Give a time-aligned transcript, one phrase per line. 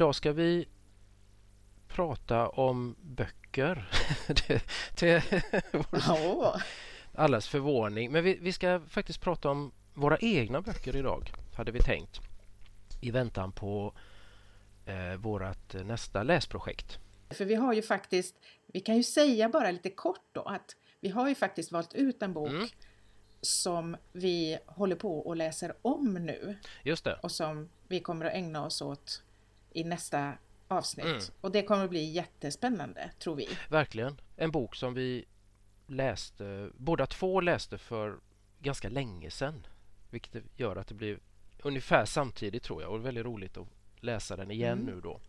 [0.00, 0.68] idag ska vi
[1.88, 3.90] prata om böcker.
[4.94, 5.20] till
[6.06, 6.60] Ja,
[7.14, 8.12] allas förvåning.
[8.12, 12.20] Men vi, vi ska faktiskt prata om våra egna böcker idag, hade vi tänkt.
[13.00, 13.94] I väntan på
[14.86, 16.98] eh, vårt nästa läsprojekt.
[17.30, 18.34] för vi har ju faktiskt,
[18.66, 22.22] vi kan ju säga bara lite kort då att vi har ju faktiskt valt ut
[22.22, 22.68] en bok Mm.
[23.40, 27.18] som vi håller på och läser om nu Just det.
[27.22, 29.22] och som vi kommer att ägna oss åt
[29.70, 30.32] i nästa
[30.68, 31.06] avsnitt.
[31.06, 31.20] Mm.
[31.40, 33.48] Och det kommer att bli jättespännande, tror vi.
[33.68, 34.20] Verkligen.
[34.36, 35.24] En bok som vi
[35.86, 38.18] läste, båda två läste för
[38.58, 39.66] ganska länge sedan.
[40.10, 41.18] Vilket gör att det blir
[41.62, 43.66] ungefär samtidigt tror jag och väldigt roligt att
[44.00, 44.94] läsa den igen Mm.
[44.94, 45.20] nu då.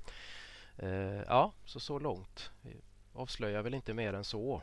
[0.77, 2.51] Eh, ja, så så långt.
[2.61, 2.75] Vi
[3.13, 4.61] avslöjar väl inte mer än så.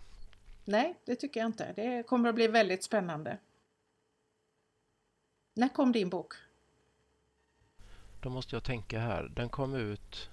[0.65, 1.73] Nej, det tycker jag inte.
[1.77, 3.39] Det kommer att bli väldigt spännande.
[5.55, 6.35] När kom din bok?
[8.21, 9.31] Då måste jag tänka här.
[9.35, 10.31] Den kom ut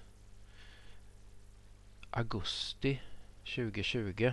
[2.10, 3.00] augusti
[3.44, 4.32] 2020.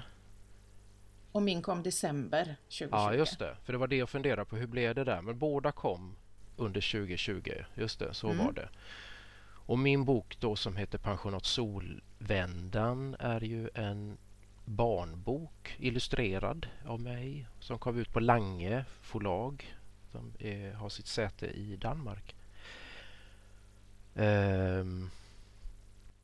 [1.32, 2.88] Och min kom december 2020.
[2.92, 3.58] Ja, just det.
[3.64, 4.56] För det var det jag funderade på.
[4.56, 5.22] Hur blev det där?
[5.22, 6.16] Men båda kom
[6.58, 7.52] under 2020.
[7.76, 8.46] Just det, så Mm.
[8.46, 8.70] var det.
[9.66, 14.18] Och min bok då som heter Pensionat Solvändan är ju en
[14.66, 19.76] barnbok illustrerad av mig som kom ut på Lange förlag
[20.12, 20.34] som
[20.76, 22.36] har sitt säte i Danmark.
[24.16, 25.10] Ehm,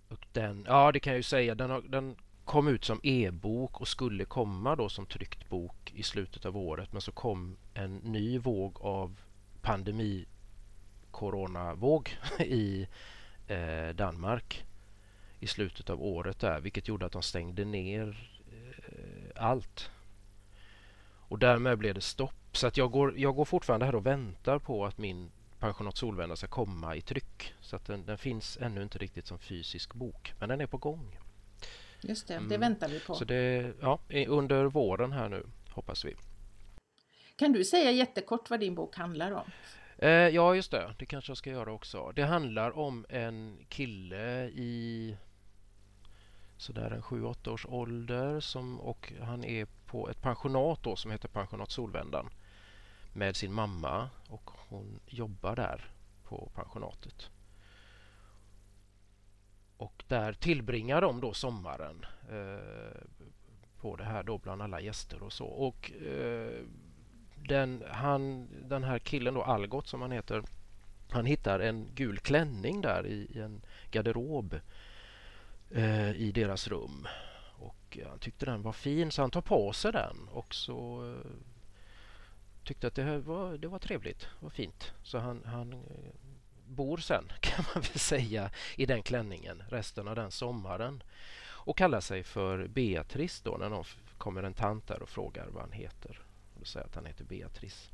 [0.10, 3.82] och den, ja det kan jag ju säga, den, har, den kom ut som e-bok
[3.82, 7.96] och skulle komma då som tryckt bok i slutet av året men så kom en
[7.96, 9.22] ny våg av
[9.62, 10.26] pandemi
[11.12, 12.88] coronavåg i
[13.48, 14.66] eh, Danmark
[15.40, 19.92] i slutet av året där vilket gjorde att de stängde ner eh, allt.
[21.30, 22.58] Och därmed blev det stopp.
[22.58, 26.36] Så att jag går, jag går fortfarande här och väntar på att min Pensionat Solvända
[26.36, 27.54] ska komma i tryck.
[27.62, 30.34] Så att den, den finns ännu inte riktigt som fysisk bok.
[30.40, 31.18] Men den är på gång.
[32.02, 32.60] Just det, det Mm.
[32.60, 33.16] väntar vi på.
[33.16, 36.16] Så det ja, är under våren här nu hoppas vi.
[37.36, 39.52] Kan du säga jättekort vad din bok handlar om?
[39.98, 40.96] Eh, ja, just det.
[41.00, 42.12] Det kanske jag ska göra också.
[42.16, 45.16] Det handlar om en kille i
[46.58, 51.28] sådär en 7-8 års ålder som, och han är på ett pensionat då som heter
[51.28, 52.30] Pensionat Solvändan
[53.14, 55.92] med sin mamma och hon jobbar där
[56.24, 57.30] på pensionatet.
[59.78, 63.02] Och där tillbringar de då sommaren eh,
[63.82, 65.46] på det här då bland alla gäster och så.
[65.46, 66.64] Och eh,
[67.36, 70.44] den, han, den här killen då, Algot som han heter,
[71.10, 74.60] han hittar en gul klänning där i, i en garderob
[75.72, 77.08] eh, i deras rum.
[77.60, 81.32] Och han tyckte den var fin så han tar på sig den och så eh,
[82.70, 84.94] tyckte att det här var, det var trevligt, var fint.
[85.04, 85.80] Så han, han eh,
[86.68, 91.04] bor sen kan man väl säga i den klänningen resten av den sommaren.
[91.42, 93.84] Och kallar sig för Beatrice då när någon
[94.18, 96.22] kommer en tant där och frågar vad han heter.
[96.60, 97.90] Och säger att han heter Beatrice.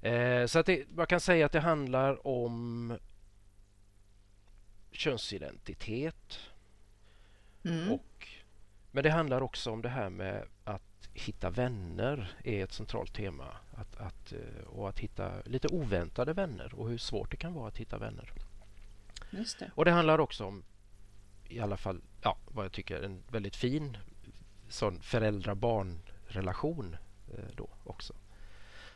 [0.00, 2.98] Eh, så att det, man kan säga att det handlar om
[4.90, 6.38] könsidentitet.
[7.64, 7.92] Mm.
[7.92, 8.28] Och,
[8.90, 10.82] men det handlar också om det här med att
[11.16, 13.56] hitta vänner är ett centralt tema.
[13.76, 17.68] Att, att, eh, och att hitta lite oväntade vänner och hur svårt det kan vara
[17.68, 18.32] att hitta vänner.
[19.30, 19.70] Just det.
[19.74, 20.64] Och det handlar också om
[21.48, 23.96] i alla fall ja, vad jag tycker en väldigt fin
[24.68, 26.96] sån föräldrar-barn-relation
[27.34, 28.14] eh, då också.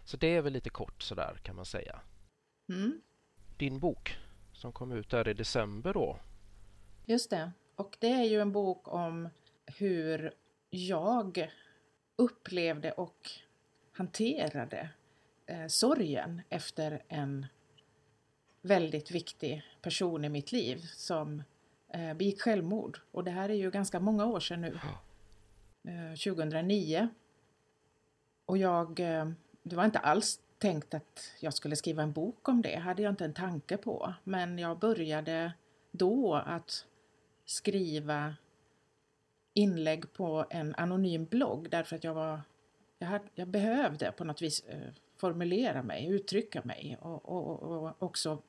[0.05, 2.01] Så det är väl lite kort sådär kan man säga.
[2.69, 3.01] Mm.
[3.57, 4.19] Din bok
[4.53, 6.19] som kom ut där i december då.
[7.07, 7.53] Just det.
[7.77, 9.29] Och det är ju en bok om
[9.67, 10.35] hur
[10.71, 11.51] jag
[12.17, 13.31] upplevde och
[13.93, 14.91] hanterade
[15.47, 17.47] eh, sorgen efter en
[18.63, 21.43] väldigt viktig person i mitt liv som
[21.89, 23.01] eh, begick självmord.
[23.13, 24.79] Och det här är ju ganska många år sedan nu.
[25.85, 27.09] Eh, 2009.
[28.47, 29.31] Och jag, eh,
[29.63, 33.13] det var inte alls tänkt att jag skulle skriva en bok om det, hade jag
[33.13, 34.15] inte en tanke på.
[34.25, 35.53] Men jag började
[35.91, 36.87] då att
[37.45, 38.35] skriva
[39.55, 42.41] inlägg på en anonym blogg därför att jag var
[43.01, 44.79] jag, hade, jag behövde på något vis eh,
[45.17, 48.43] formulera mig, uttrycka mig och, och, och, också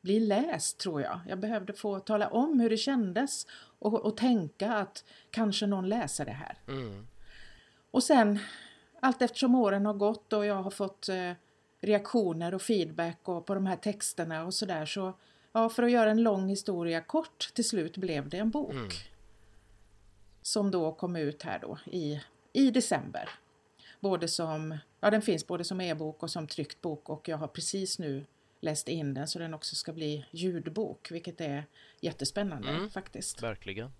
[0.00, 1.20] bli läst tror jag.
[1.28, 3.46] Jag behövde få tala om hur det kändes
[3.78, 6.58] och, och tänka att kanske någon läser det här.
[6.68, 7.06] Mm.
[7.90, 8.38] Och sen
[9.00, 11.32] allt eftersom åren har gått och jag har fått eh,
[11.80, 15.12] reaktioner och feedback och på de här texterna och sådär så
[15.52, 18.72] ja, för att göra en lång historia kort till slut blev det en bok.
[18.72, 18.88] Mm.
[20.42, 22.20] Som då kom ut här då i,
[22.52, 23.28] i december.
[24.04, 27.48] Både som, ja den finns både som e-bok och som tryckt bok och jag har
[27.48, 28.24] precis nu
[28.60, 31.64] läst in den så den också ska bli ljudbok, vilket är
[32.00, 32.90] jättespännande Mm.
[32.90, 33.42] faktiskt.
[33.42, 33.90] Verkligen.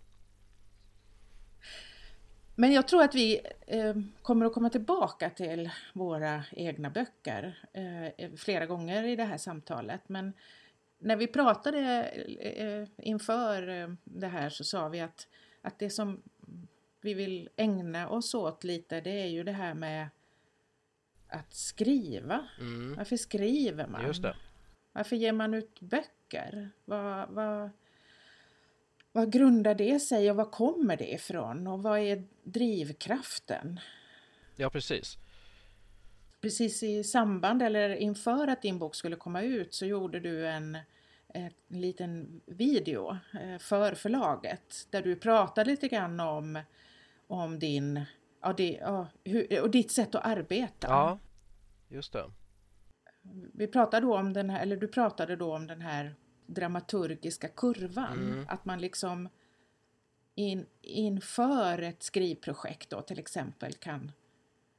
[2.55, 8.31] Men jag tror att vi eh, kommer att komma tillbaka till våra egna böcker eh,
[8.37, 10.01] flera gånger i det här samtalet.
[10.07, 10.33] Men
[10.99, 12.03] när vi pratade
[12.57, 15.29] eh, inför eh, det här så sa vi att,
[15.63, 16.23] att det som
[17.05, 20.09] vi vill ägna oss åt lite det är ju det här med
[21.29, 22.49] att skriva.
[22.61, 22.95] Mm.
[22.97, 24.07] Varför skriver man?
[24.07, 24.37] Just det.
[24.93, 26.71] Varför ger man ut böcker?
[26.85, 27.71] Vad, vad,
[29.13, 31.67] vad grundar det sig och var kommer det ifrån?
[31.67, 33.81] Och vad är drivkraften?
[34.57, 35.19] Ja, precis.
[36.41, 40.79] Precis i samband eller inför att din bok skulle komma ut så gjorde du en,
[41.29, 46.59] en liten video eh, för förlaget där du pratade lite grann om,
[47.27, 48.05] om din,
[48.43, 50.89] ja, det, ja, hur, och ditt sätt att arbeta.
[50.89, 51.19] Ja,
[51.89, 52.31] just det.
[53.55, 56.15] Vi pratade då om den här, eller du pratade då om den här
[56.47, 58.33] dramaturgiska kurvan.
[58.33, 58.47] Mm.
[58.49, 59.29] Att man liksom
[60.35, 64.13] in, inför ett skrivprojekt då till exempel kan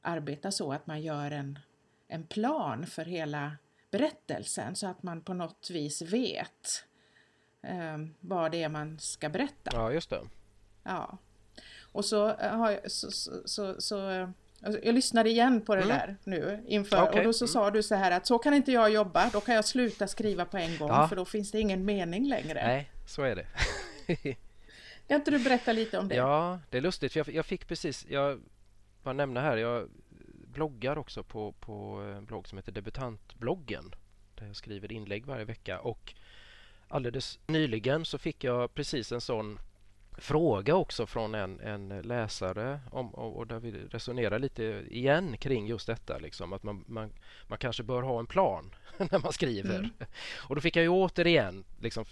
[0.02, 1.58] arbeta så att man gör en,
[2.08, 3.56] en plan för hela
[3.90, 6.84] berättelsen så att man på något vis vet
[7.62, 9.70] eh, vad det är man ska berätta.
[9.74, 10.20] Ja, just det.
[10.82, 11.18] Ja.
[11.96, 14.28] Och så eh, har jag, så, så, så, så eh,
[14.62, 15.96] alltså, jag lyssnade igen på det Mm.
[15.96, 17.52] där nu inför Okej, och då så mm.
[17.52, 20.44] sa du så här att så kan inte jag jobba, då kan jag sluta skriva
[20.44, 21.08] på en gång Ja.
[21.08, 22.66] för då finns det ingen mening längre.
[22.66, 23.46] Nej, så är det.
[25.08, 26.14] Kan inte du berätta lite om det?
[26.14, 27.12] Ja, det är lustigt.
[27.12, 28.40] För jag, jag fick precis, jag
[29.02, 29.88] bara nämna här, jag
[30.46, 31.74] bloggar också på, på
[32.16, 33.94] en blogg som heter Debutantbloggen.
[34.34, 35.80] Där jag skriver inlägg varje vecka.
[35.80, 36.14] Och
[36.88, 39.58] alldeles nyligen så fick jag precis en sån
[40.18, 45.66] fråga också från en, en läsare om, och, och där vi resonerar lite igen kring
[45.66, 46.18] just detta.
[46.18, 47.12] Liksom, att man, man,
[47.46, 49.78] man kanske bör ha en plan när man skriver.
[49.78, 49.90] Mm.
[50.36, 52.04] Och då fick jag ju återigen liksom,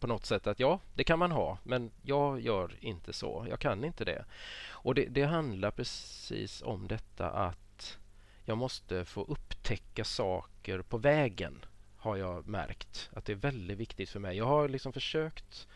[0.00, 3.46] på något sätt att ja, det kan man ha, men jag gör inte så.
[3.50, 4.24] Jag kan inte det.
[4.68, 7.98] Och det, det handlar precis om detta att
[8.44, 11.64] jag måste få upptäcka saker på vägen
[11.96, 14.36] har jag märkt att det är väldigt viktigt för mig.
[14.36, 15.68] Jag har liksom försökt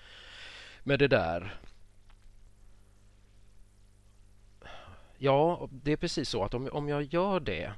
[0.83, 1.61] med det där.
[5.19, 7.73] Ja, det är precis så att om, om jag gör det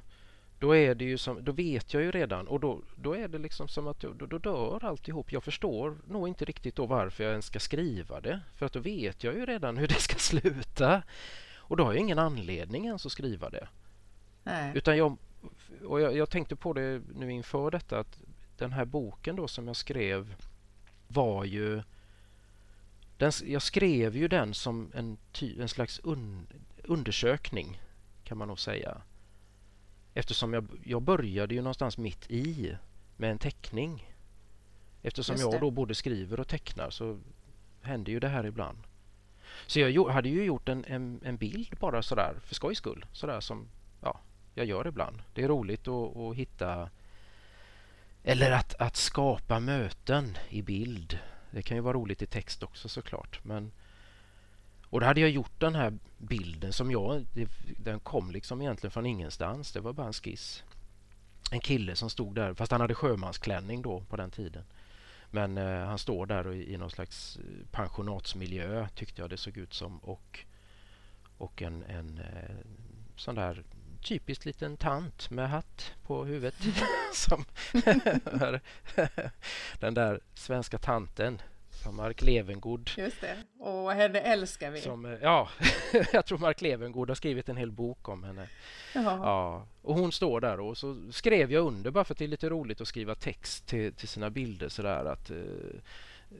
[0.63, 3.37] då är det ju som, då vet jag ju redan och då, då är det
[3.37, 5.31] liksom som att då, då dör alltihop.
[5.31, 8.39] Jag förstår nog inte riktigt då varför jag ens ska skriva det.
[8.55, 11.03] För att då vet jag ju redan hur det ska sluta.
[11.55, 13.67] Och då har jag ingen anledning ens att skriva det.
[14.43, 14.71] Nej.
[14.75, 15.17] Utan jag,
[15.85, 18.21] och jag, jag tänkte på det nu inför detta att
[18.57, 20.35] den här boken då som jag skrev
[21.07, 21.81] var ju
[23.23, 26.47] den, jag skrev ju den som en, ty, en slags un,
[26.83, 27.81] undersökning
[28.23, 29.01] kan man nog säga.
[30.13, 32.77] Eftersom jag, jag började ju någonstans mitt i
[33.17, 34.09] med en teckning.
[35.01, 37.19] Eftersom jag då både skriver och tecknar så
[37.81, 38.77] händer ju det här ibland.
[39.67, 43.05] Så jag hade ju gjort en, en, en bild bara sådär för skojs skull.
[43.11, 43.67] Sådär som
[44.01, 44.19] ja,
[44.53, 45.21] jag gör ibland.
[45.33, 46.89] Det är roligt att, att hitta
[48.23, 51.19] eller att, att skapa möten i bild.
[51.53, 53.39] Det kan ju vara roligt i text också såklart.
[53.43, 53.71] Men,
[54.89, 58.91] och då hade jag gjort den här bilden som jag, det, den kom liksom egentligen
[58.91, 59.71] från ingenstans.
[59.71, 60.63] Det var bara en skiss.
[61.51, 64.63] En kille som stod där, fast han hade sjömansklänning då på den tiden.
[65.31, 69.37] Men eh, han står där och i, i någon slags eh, pensionatsmiljö tyckte jag det
[69.37, 69.97] såg ut som.
[69.97, 70.45] Och,
[71.37, 72.55] och en, en eh,
[73.15, 73.63] sån där
[74.03, 76.55] typiskt liten tant med hatt på huvudet.
[77.13, 77.45] som
[79.79, 81.41] den där svenska tanten
[81.83, 82.89] som Mark Levengood.
[82.97, 83.37] Just det.
[83.59, 84.81] Och henne älskar vi.
[84.81, 85.49] Som, eh, ja,
[86.13, 88.47] jag tror Mark Levengood har skrivit en hel bok om henne.
[88.93, 89.19] Jaha.
[89.23, 92.27] Ja, och hon står där och så skrev jag under bara för att det är
[92.27, 96.37] lite roligt att skriva text till, till sina bilder sådär att eh, eh,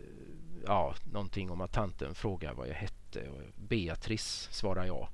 [0.66, 5.08] ja, någonting om att tanten frågar vad jag hette och Beatrice svarar jag.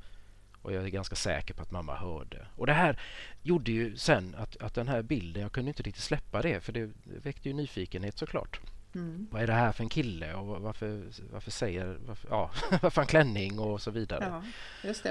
[0.62, 2.48] Och jag är ganska säker på att mamma hörde.
[2.56, 3.00] Och det här
[3.42, 6.74] gjorde ju sen att, att den här bilden, jag kunde inte riktigt släppa det för
[6.74, 8.60] det väckte ju nyfikenhet såklart.
[8.96, 9.28] Mm.
[9.32, 12.52] Vad är det här för en kille och varför, varför säger, varför, ja,
[12.82, 14.44] varför han klänning och så vidare Ja,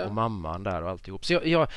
[0.07, 1.25] och mamman där och alltihop.
[1.25, 1.69] Så jag, jag,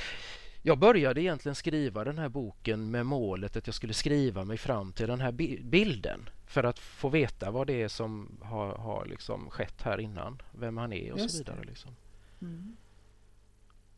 [0.62, 4.94] jag började egentligen skriva den här boken med målet att jag skulle skriva mig fram
[4.94, 9.06] till den här bi- bilden för att få veta vad det är som har, har
[9.06, 11.64] liksom skett här innan, vem han är och Just så vidare.
[11.64, 11.96] Liksom.
[12.42, 12.78] Mm.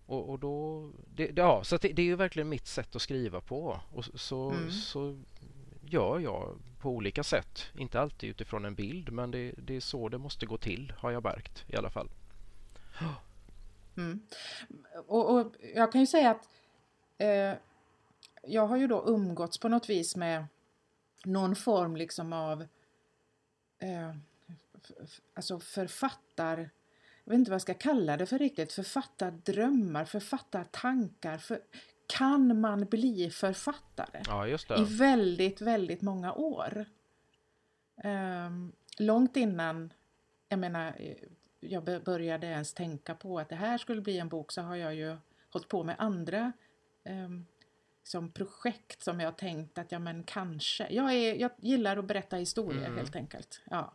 [0.06, 3.42] Och, och då, det, ja, så det, det är ju verkligen mitt sätt att skriva
[3.42, 4.72] på och så, så, Mm.
[4.72, 5.20] så
[5.82, 7.66] gör jag på olika sätt.
[7.78, 11.12] Inte alltid utifrån en bild men det, det är så det måste gå till har
[11.12, 12.10] jag märkt i alla fall.
[13.98, 14.20] Mm.
[15.08, 16.50] Och, och jag kan ju säga att
[17.18, 17.54] eh,
[18.44, 20.46] jag har ju då umgåtts på något vis med
[21.26, 22.62] någon form liksom av
[23.80, 24.16] eh,
[25.34, 26.70] alltså författar
[27.24, 31.38] jag vet inte vad jag ska kalla det för riktigt, författardrömmar, författartankar.
[31.38, 31.60] För,
[32.08, 34.22] kan man bli författare?
[34.28, 34.48] Ja.
[34.78, 36.86] I väldigt, väldigt många år.
[38.04, 39.94] Um, långt innan,
[40.50, 40.96] jag menar,
[41.60, 44.96] jag började ens tänka på att det här skulle bli en bok så har jag
[44.96, 45.18] ju
[45.50, 46.52] hållit på med andra
[47.06, 47.46] um,
[48.04, 50.88] som projekt som jag tänkt att ja men kanske.
[50.90, 52.98] Jag, är, jag gillar att berätta historier mm.
[52.98, 53.62] helt enkelt.
[53.66, 53.94] Ja.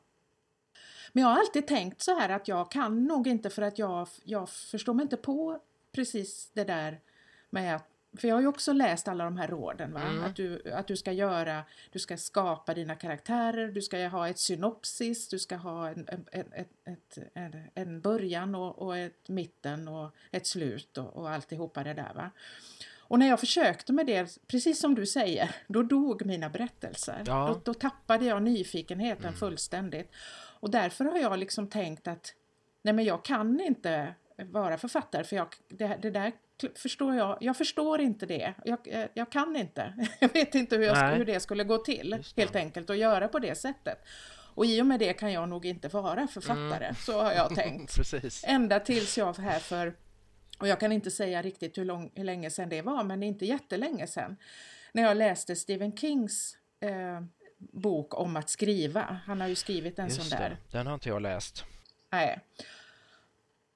[1.13, 4.09] Men jag har alltid tänkt så här att jag kan nog inte för att jag,
[4.25, 5.61] jag förstår mig inte på
[5.93, 7.01] precis det där
[7.51, 9.93] med att för jag har ju också läst alla de här råden.
[9.93, 10.03] Va?
[10.03, 10.25] Mm.
[10.25, 14.39] Att, du, att du ska göra, du ska skapa dina karaktärer, du ska ha ett
[14.39, 19.89] synopsis, du ska ha en, en, ett, ett, en, en början och, och, ett mitten
[19.89, 22.13] och ett slut och, och alltihopa det där.
[22.15, 22.31] Va?
[23.09, 27.23] Och när jag försökte med det, precis som du säger, då dog mina berättelser.
[27.27, 27.47] Ja.
[27.65, 29.37] Då, då, tappade jag nyfikenheten mm.
[29.37, 30.11] fullständigt.
[30.61, 32.35] Och därför har jag liksom tänkt att
[32.83, 36.33] nej men jag kan inte vara författare för jag, det, det där
[36.75, 38.55] förstår jag, jag förstår inte det.
[38.65, 40.09] Jag, jag kan inte.
[40.21, 43.39] Jag vet inte hur, jag, hur det skulle gå till helt enkelt att göra på
[43.39, 43.99] det sättet.
[44.55, 46.95] Och i och med det kan jag nog inte vara författare, mm.
[46.95, 47.97] så har jag tänkt.
[47.97, 48.45] Precis.
[48.47, 49.95] Ända tills jag här för,
[50.59, 53.47] och jag kan inte säga riktigt hur, lång, hur länge sedan det var, men inte
[53.47, 54.37] jättelänge sedan,
[54.93, 57.21] när jag läste Stephen Kings eh,
[57.59, 59.21] bok om att skriva.
[59.27, 60.51] Han har ju skrivit en Just sån där.
[60.51, 60.79] Det.
[60.79, 61.65] Den har inte jag läst.
[62.11, 62.41] Nej.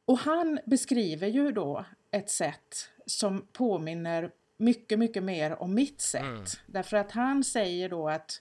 [0.05, 6.23] Och han beskriver ju då ett sätt som påminner mycket, mycket mer om mitt sätt.
[6.23, 6.45] Mm.
[6.67, 8.41] Därför att han säger då att,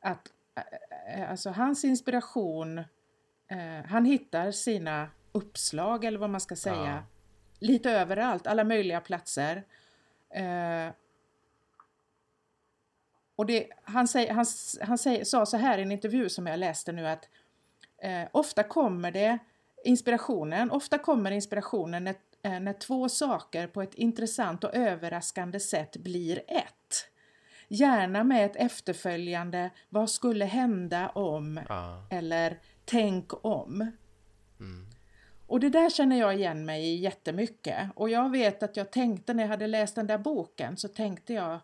[0.00, 0.32] att
[1.28, 2.78] alltså hans inspiration,
[3.48, 7.02] eh, han hittar sina uppslag eller vad man ska säga, ja.
[7.58, 9.64] lite överallt, alla möjliga platser.
[10.30, 10.88] Eh,
[13.36, 14.46] och det, han säger, han,
[14.80, 17.28] han säger, sa så här i en intervju som jag läste nu att
[18.02, 19.38] eh, ofta kommer det
[19.84, 25.96] inspirationen, ofta kommer inspirationen när, eh, när två saker på ett intressant och överraskande sätt
[25.96, 27.08] blir ett.
[27.68, 31.98] Gärna med ett efterföljande vad skulle hända om ah.
[32.10, 33.92] eller tänk om.
[34.60, 34.86] Mm.
[35.46, 37.88] Och det där känner jag igen mig i jättemycket.
[37.94, 41.32] Och jag vet att jag tänkte när jag hade läst den där boken så tänkte
[41.32, 41.58] jag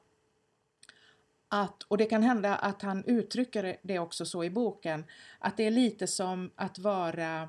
[1.53, 5.05] att, och det kan hända att han uttrycker det också så i boken,
[5.39, 7.49] att det är lite som att vara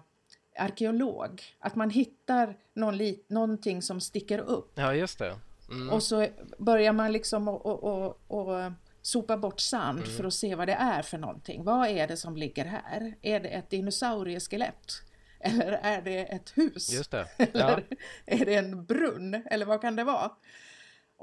[0.60, 1.44] arkeolog.
[1.60, 4.72] Att man hittar någon, någonting som sticker upp.
[4.76, 5.36] Ja, just det.
[5.70, 5.90] Mm.
[5.90, 10.18] Och så börjar man liksom och sopa bort sand mm.
[10.18, 11.64] för att se vad det är för någonting.
[11.64, 13.16] Vad är det som ligger här?
[13.22, 14.92] Är det ett dinosaurieskelett?
[15.40, 16.92] Eller är det ett hus?
[16.92, 17.28] Just det.
[17.38, 17.46] Ja.
[17.46, 17.84] Eller
[18.26, 19.44] är det en brunn?
[19.46, 20.32] Eller vad kan det vara?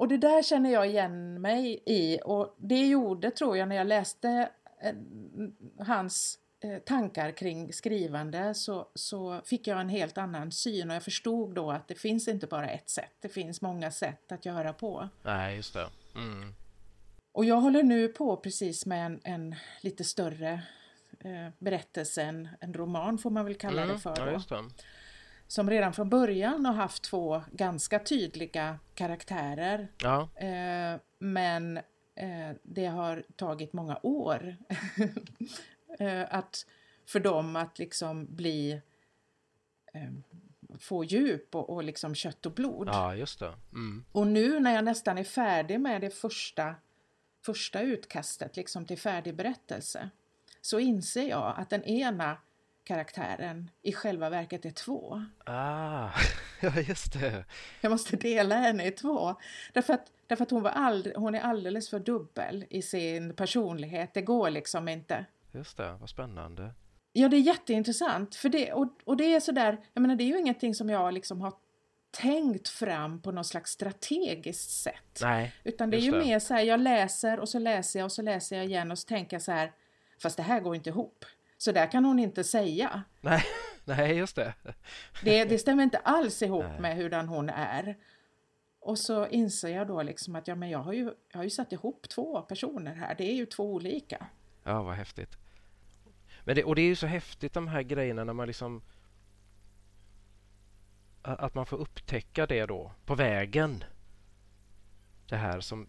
[0.00, 3.86] Och det där känner jag igen mig i och det gjorde, tror jag, när jag
[3.86, 4.50] läste
[4.82, 4.94] eh,
[5.78, 11.02] hans eh, tankar kring skrivande så, så fick jag en helt annan syn och jag
[11.02, 14.72] förstod då att det finns inte bara ett sätt, det finns många sätt att göra
[14.72, 15.08] på.
[15.22, 15.86] Nej, just det.
[16.14, 16.54] Mm.
[17.32, 20.62] Och jag håller nu på precis med en, en lite större
[21.20, 23.94] eh, berättelse, en, en, roman får man väl kalla mm.
[23.94, 24.16] det för.
[24.16, 24.42] Då.
[24.50, 24.64] Ja,
[25.50, 29.88] som redan från början har haft två ganska tydliga karaktärer.
[29.98, 30.28] Ja.
[30.34, 31.76] Eh, men
[32.14, 34.56] eh, det har tagit många år
[35.98, 36.66] eh, att,
[37.06, 38.80] för dem att liksom bli
[39.92, 40.10] eh,
[40.78, 42.88] få djup och, och liksom kött och blod.
[42.88, 43.54] Ja, just det.
[43.72, 44.04] Mm.
[44.12, 46.74] Och nu när jag nästan är färdig med det första,
[47.44, 50.10] första utkastet liksom till färdig berättelse
[50.60, 52.36] så inser jag att den ena
[52.84, 55.24] karaktären i själva verket är två.
[55.44, 56.10] Ah,
[56.60, 57.44] ja just det.
[57.80, 59.34] Jag måste dela henne i två.
[59.72, 64.14] Därför att, därför att hon, var all, hon är alldeles för dubbel i sin personlighet.
[64.14, 65.26] Det går liksom inte.
[65.52, 66.74] Just det, vad spännande.
[67.12, 68.34] Ja, det är jätteintressant.
[68.34, 71.14] För det, och, och det är sådär, jag menar det är ju ingenting som jag
[71.14, 71.52] liksom har
[72.10, 75.20] tänkt fram på något slags strategiskt sätt.
[75.22, 76.18] Nej, Utan det är ju det.
[76.18, 78.98] mer så här, jag läser och så läser jag och så läser jag igen och
[78.98, 79.72] så tänker jag så här,
[80.22, 81.24] fast det här går inte ihop.
[81.60, 83.02] Så där kan hon inte säga.
[83.20, 83.44] Nej,
[83.84, 84.54] nej just det.
[85.24, 85.44] det.
[85.44, 86.80] Det stämmer inte alls ihop nej.
[86.80, 87.96] med hurdan hon är.
[88.80, 91.50] Och så inser jag då liksom att ja, men jag, har ju, jag har ju
[91.50, 93.14] satt ihop två personer här.
[93.14, 94.26] Det är ju två olika.
[94.64, 95.36] Ja, vad häftigt.
[96.44, 98.82] Men det, och det är ju så häftigt de här grejerna när man liksom
[101.22, 103.84] att man får upptäcka det då på vägen.
[105.28, 105.88] Det här som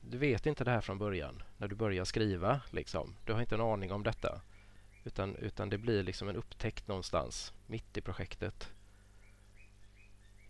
[0.00, 3.16] du vet inte det här från början när du börjar skriva liksom.
[3.26, 4.40] Du har inte en aning om detta.
[5.04, 8.68] Utan, utan det blir liksom en upptäckt någonstans mitt i projektet.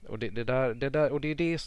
[0.09, 1.61] Och det, det där, det där, och det är det,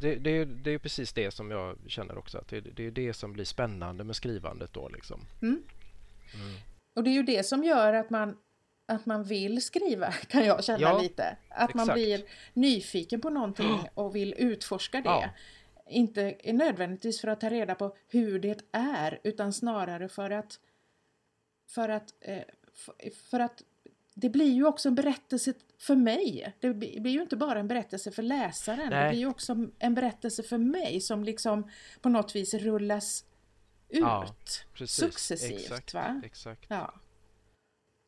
[0.00, 2.38] Det, det, det är precis det som jag känner också.
[2.38, 5.20] Att det, det är det som blir spännande med skrivandet då liksom.
[5.42, 5.62] Mm.
[6.34, 6.56] Mm.
[6.96, 8.36] Och det är ju det som gör att man
[8.86, 11.36] att man vill skriva kan jag känna ja, lite.
[11.48, 11.74] Att exakt.
[11.74, 15.08] man blir nyfiken på någonting och vill utforska det.
[15.08, 15.30] Ja.
[15.88, 20.58] Inte nödvändigtvis för att ta reda på hur det är utan snarare för att
[21.74, 22.42] för att, eh,
[23.30, 23.62] för att
[24.14, 26.54] det blir ju också en berättelse för mig.
[26.60, 28.90] Det blir ju inte bara en berättelse för läsaren.
[28.90, 29.04] Nej.
[29.04, 33.24] Det blir ju också en berättelse för mig som liksom på något vis rullas
[33.88, 34.34] ut ja,
[34.86, 35.60] successivt.
[35.60, 36.22] Exakt, va?
[36.24, 36.66] exakt.
[36.68, 36.94] Ja.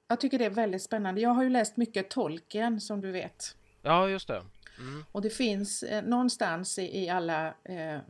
[0.08, 1.20] Jag tycker det är väldigt spännande.
[1.20, 3.56] Jag har ju läst mycket Tolkien som du vet.
[3.82, 4.42] Ja, just det.
[4.78, 5.04] Mm.
[5.12, 8.00] Och det finns eh, någonstans i, i alla eh, eh,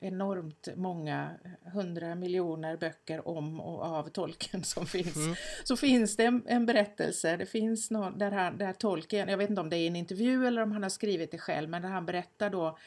[0.00, 1.30] enormt många
[1.72, 5.16] hundra miljoner böcker om och av Tolkien som finns.
[5.16, 5.34] Mm.
[5.64, 9.50] Så finns det en, en, berättelse, det finns någon där, han, där Tolkien, jag vet
[9.50, 11.88] inte om det är en intervju eller om han har skrivit det själv, men där
[11.88, 12.78] han berättar då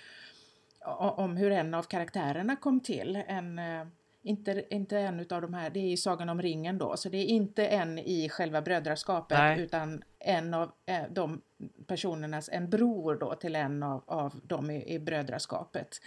[0.96, 3.24] om hur en av karaktärerna kom till.
[3.28, 3.86] En, eh,
[4.24, 7.18] inte, inte en utav de här, det är i Sagan om ringen då, så det
[7.18, 9.62] är inte en i själva brödraskapet Nej.
[9.62, 11.42] utan en av eh, de
[11.88, 16.00] personernas, en bror då till en av, av dem i, i brödraskapet.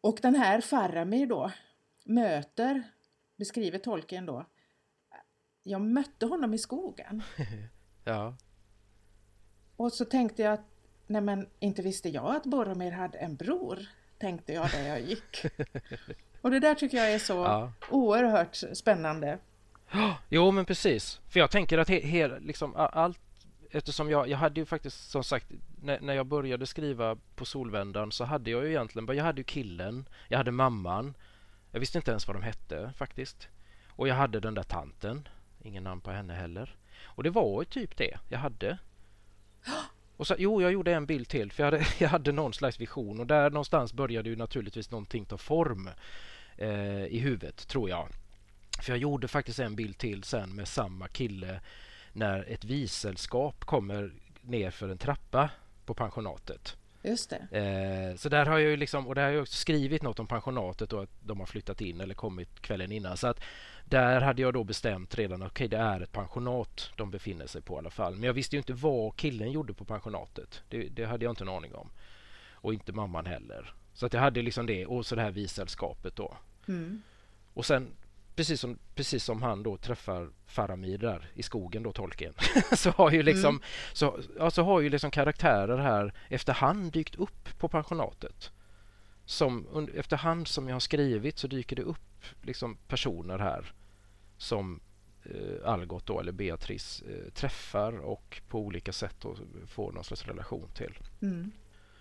[0.00, 1.52] Och den här Faramir då
[2.04, 2.82] möter,
[3.36, 4.46] beskriver tolken då,
[5.62, 7.22] jag mötte honom i skogen.
[8.04, 8.36] ja.
[9.76, 10.66] Och så tänkte jag att,
[11.06, 13.78] nej men inte visste jag att Boromir hade en bror,
[14.18, 15.46] tänkte jag där jag gick.
[16.40, 17.72] Och det där tycker jag är så ja.
[17.90, 19.38] oerhört spännande.
[20.28, 23.20] Jo men precis, för jag tänker att he, he, liksom, allt
[23.70, 25.46] eftersom jag, jag hade ju faktiskt som sagt
[25.82, 29.44] när, när jag började skriva på Solvändan så hade jag ju egentligen jag hade ju
[29.44, 31.14] killen, jag hade mamman,
[31.70, 33.48] jag visste inte ens vad de hette faktiskt.
[33.88, 35.28] Och jag hade den där tanten,
[35.62, 36.76] ingen namn på henne heller.
[37.04, 38.78] Och det var ju typ det jag hade.
[40.16, 42.80] Och så, jo, jag gjorde en bild till för jag hade, jag hade någon slags
[42.80, 45.90] vision och där någonstans började ju naturligtvis någonting ta form
[46.56, 48.08] eh, i huvudet, tror jag.
[48.82, 51.60] För jag gjorde faktiskt en bild till sen med samma kille
[52.18, 55.50] när ett visällskap kommer ner för en trappa
[55.84, 56.76] på pensionatet.
[57.02, 57.58] Just det.
[57.58, 60.26] Eh, så där har jag ju liksom, och där har jag också skrivit något om
[60.26, 63.16] pensionatet och att de har flyttat in eller kommit kvällen innan.
[63.16, 63.40] Så att
[63.84, 67.62] där hade jag då bestämt redan att okay, det är ett pensionat de befinner sig
[67.62, 68.14] på i alla fall.
[68.14, 70.62] Men jag visste ju inte vad killen gjorde på pensionatet.
[70.68, 71.90] Det, det hade jag inte en aning om.
[72.52, 73.74] Och inte mamman heller.
[73.94, 76.36] Så att jag hade liksom det och så det här visällskapet då.
[76.68, 77.02] Mm.
[77.54, 77.92] Och sen
[78.38, 82.34] precis som, precis som han då träffar Faramir där i skogen då, tolken,
[82.76, 83.62] så har ju liksom, mm.
[83.92, 88.50] så, alltså har ju liksom karaktärer här efterhand dykt upp på pensionatet.
[89.24, 93.72] Som, efterhand som jag har skrivit så dyker det upp liksom personer här
[94.36, 94.80] som
[95.24, 100.26] eh, Algot då, eller Beatrice eh, träffar och på olika sätt då får någon slags
[100.26, 100.98] relation till.
[101.22, 101.50] Mm.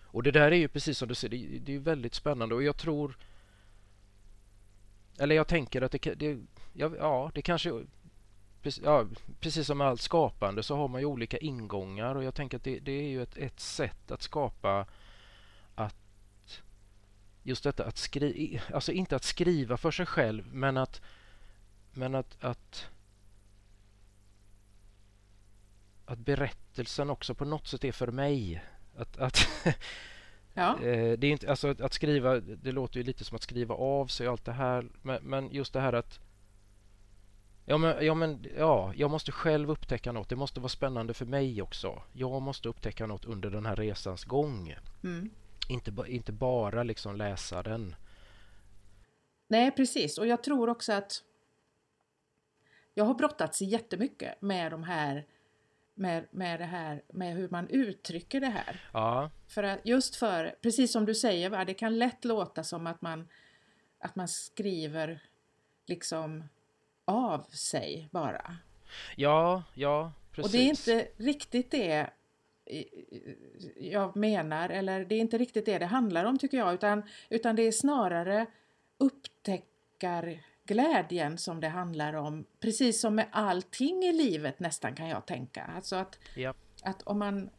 [0.03, 2.63] Och det där är ju precis som du säger, det, det är väldigt spännande och
[2.63, 3.17] jag tror
[5.17, 6.39] eller jag tänker att det, det
[6.73, 7.85] ja, ja, det kanske
[8.83, 9.05] ja,
[9.39, 12.63] precis som med allt skapande så har man ju olika ingångar och jag tänker att
[12.63, 14.85] det, det är ju ett, ett sätt att skapa
[15.75, 15.95] att
[17.43, 21.01] just detta att skriva, alltså inte att skriva för sig själv men att
[21.93, 22.89] men att, att
[26.07, 28.63] att berättelsen också på något sätt är för mig.
[28.97, 29.47] Att, att
[30.57, 30.83] Ja.
[30.83, 34.07] Eh, det är inte, alltså att skriva, det låter ju lite som att skriva av
[34.07, 34.89] sig och allt det här.
[35.01, 36.19] Men, men just det här att
[37.65, 40.29] Ja men, ja men ja, jag måste själv upptäcka något.
[40.29, 42.01] Det måste vara spännande för mig också.
[42.13, 44.75] Jag måste upptäcka något under den här resans gång.
[45.03, 45.29] Mm.
[45.69, 47.95] Inte, inte bara liksom läsa den.
[49.47, 50.17] Nej, precis.
[50.17, 51.23] Och jag tror också att
[52.93, 55.25] jag har brottats jättemycket med de här
[55.97, 58.81] med, med det här med hur man uttrycker det här.
[58.93, 59.31] Ja.
[59.47, 63.01] För att, just för, precis som du säger, va, det kan lätt låta som att
[63.01, 63.27] man,
[63.99, 65.23] att man skriver
[65.85, 66.43] liksom
[67.05, 68.57] av sig bara.
[69.15, 70.45] Ja, ja, precis.
[70.45, 72.09] Och det är inte riktigt det
[73.75, 77.55] jag menar, eller det är inte riktigt det det handlar om tycker jag, utan, utan
[77.55, 78.45] det är snarare
[78.97, 82.45] upptäckar glädjen som det handlar om.
[82.59, 85.63] Precis som med allting i livet nästan kan jag tänka.
[85.75, 86.53] Alltså att, ja.
[86.83, 87.49] att om man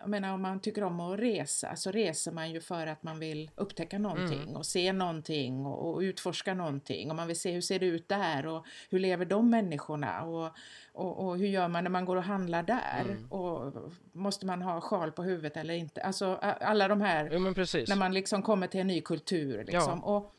[0.00, 3.18] jag menar om man tycker om att resa så reser man ju för att man
[3.18, 4.56] vill upptäcka någonting mm.
[4.56, 8.08] och se någonting och, och, utforska någonting och man vill se hur ser det ut
[8.08, 10.50] där och hur lever de människorna och,
[10.92, 13.32] och, och hur gör man när man går och handlar där mm.
[13.32, 13.72] och
[14.12, 16.02] måste man ha sjal på huvudet eller inte.
[16.02, 20.00] Alltså alla de här, ja, när man liksom kommer till en ny kultur liksom.
[20.04, 20.16] Ja.
[20.16, 20.32] Och,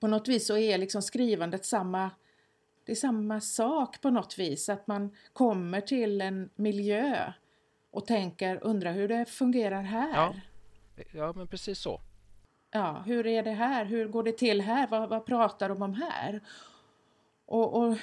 [0.00, 2.10] på något vis så är liksom skrivandet samma
[2.84, 7.32] det är samma sak på något vis, att man kommer till en miljö
[7.90, 10.14] och tänker, undrar hur det fungerar här.
[10.14, 10.34] Ja.
[11.12, 12.00] Ja, men precis så.
[12.70, 13.84] Ja, hur är det här?
[13.84, 14.86] Hur går det till här?
[14.86, 16.40] Vad, vad pratar de om här?
[17.46, 17.96] Och, och,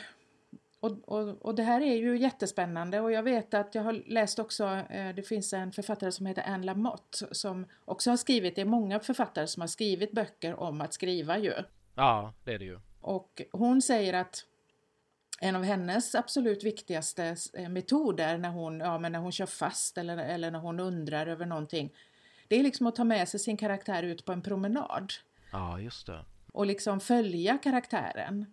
[0.79, 4.65] och, och, det här är ju jättespännande och jag vet att jag har läst också,
[4.89, 8.65] eh, det finns en författare som heter Anne Lamotte som också har skrivit, det är
[8.65, 11.53] många författare som har skrivit böcker om att skriva ju.
[11.95, 12.79] Ja, det är det ju.
[13.01, 14.45] Och hon säger att
[15.41, 19.97] en av hennes absolut viktigaste eh, metoder när hon, ja, men när hon kör fast
[19.97, 21.93] eller, eller när hon undrar över någonting
[22.53, 25.13] det är liksom att ta med sig sin karaktär ut på en promenad.
[25.51, 26.25] Ja, just det.
[26.51, 28.45] Och liksom följa karaktären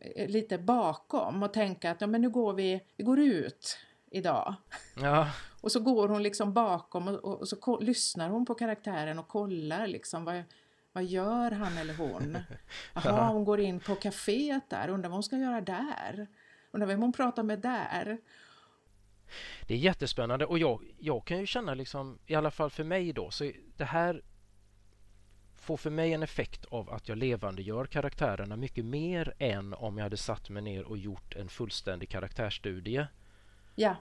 [0.00, 3.78] eh, lite bakom och tänka att ja, men nu går vi, vi går ut
[4.10, 4.54] idag.
[5.02, 5.30] Ja.
[5.60, 9.28] Och så går hon liksom bakom och, och, och så lyssnar hon på karaktären och
[9.28, 10.42] kollar liksom vad,
[10.94, 12.38] vad gör han eller hon?
[12.94, 16.26] Jaha, hon går in på kaféet där, undrar vad hon ska göra där?
[16.70, 18.18] Undrar vem hon pratar med där?
[19.66, 23.12] Det är jättespännande och jag, jag kan ju känna liksom, i alla fall för mig
[23.12, 24.22] då, så det här
[25.54, 30.04] får för mig en effekt av att jag levandegör karaktärerna mycket mer än om jag
[30.04, 33.06] hade satt mig ner och gjort en fullständig karaktärstudie.
[33.74, 33.96] Ja.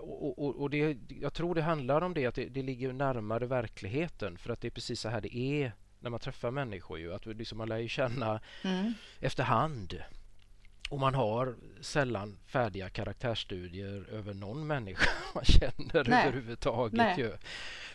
[0.00, 3.46] Och, och, och det, jag tror det handlar om det, att det, det, ligger närmare
[3.46, 6.98] verkligheten för att det är precis så här det är när man träffar människor.
[6.98, 8.94] Ju, att liksom man lär ju känna mm.
[9.20, 10.02] efterhand
[10.90, 16.28] och man har sällan färdiga karaktärsstudier över någon människa man känner Nej.
[16.28, 16.96] överhuvudtaget.
[16.96, 17.14] Nej.
[17.18, 17.32] Ju.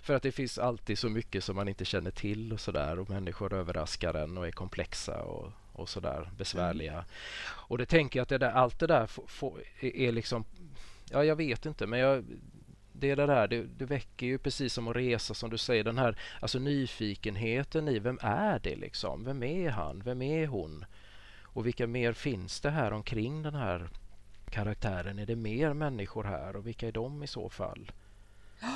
[0.01, 3.09] För att det finns alltid så mycket som man inte känner till och sådär och
[3.09, 6.93] människor överraskar en och är komplexa och, och sådär besvärliga.
[6.93, 7.05] Mm.
[7.45, 10.45] Och det tänker jag att det där, allt det där får, får, är liksom,
[11.15, 12.25] ja jag vet inte men jag,
[12.93, 15.83] det är det där, det, det, väcker ju precis som att resa som du säger
[15.83, 19.23] den här alltså nyfikenheten i vem är det liksom?
[19.23, 20.01] Vem är han?
[20.05, 20.85] Vem är hon?
[21.41, 23.89] Och vilka mer finns det här omkring den här
[24.49, 25.19] karaktären?
[25.19, 27.91] Är det mer människor här och vilka är de i så fall?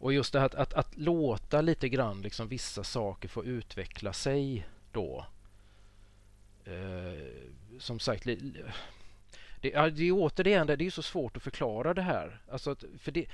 [0.00, 4.12] Och just det här att, att, att, låta lite grann liksom vissa saker få utveckla
[4.12, 5.26] sig då.
[6.64, 7.26] Eh,
[7.78, 8.26] som sagt,
[9.60, 12.40] det, det, är återigen det är så svårt att förklara det här.
[12.48, 13.26] Alltså att, för det,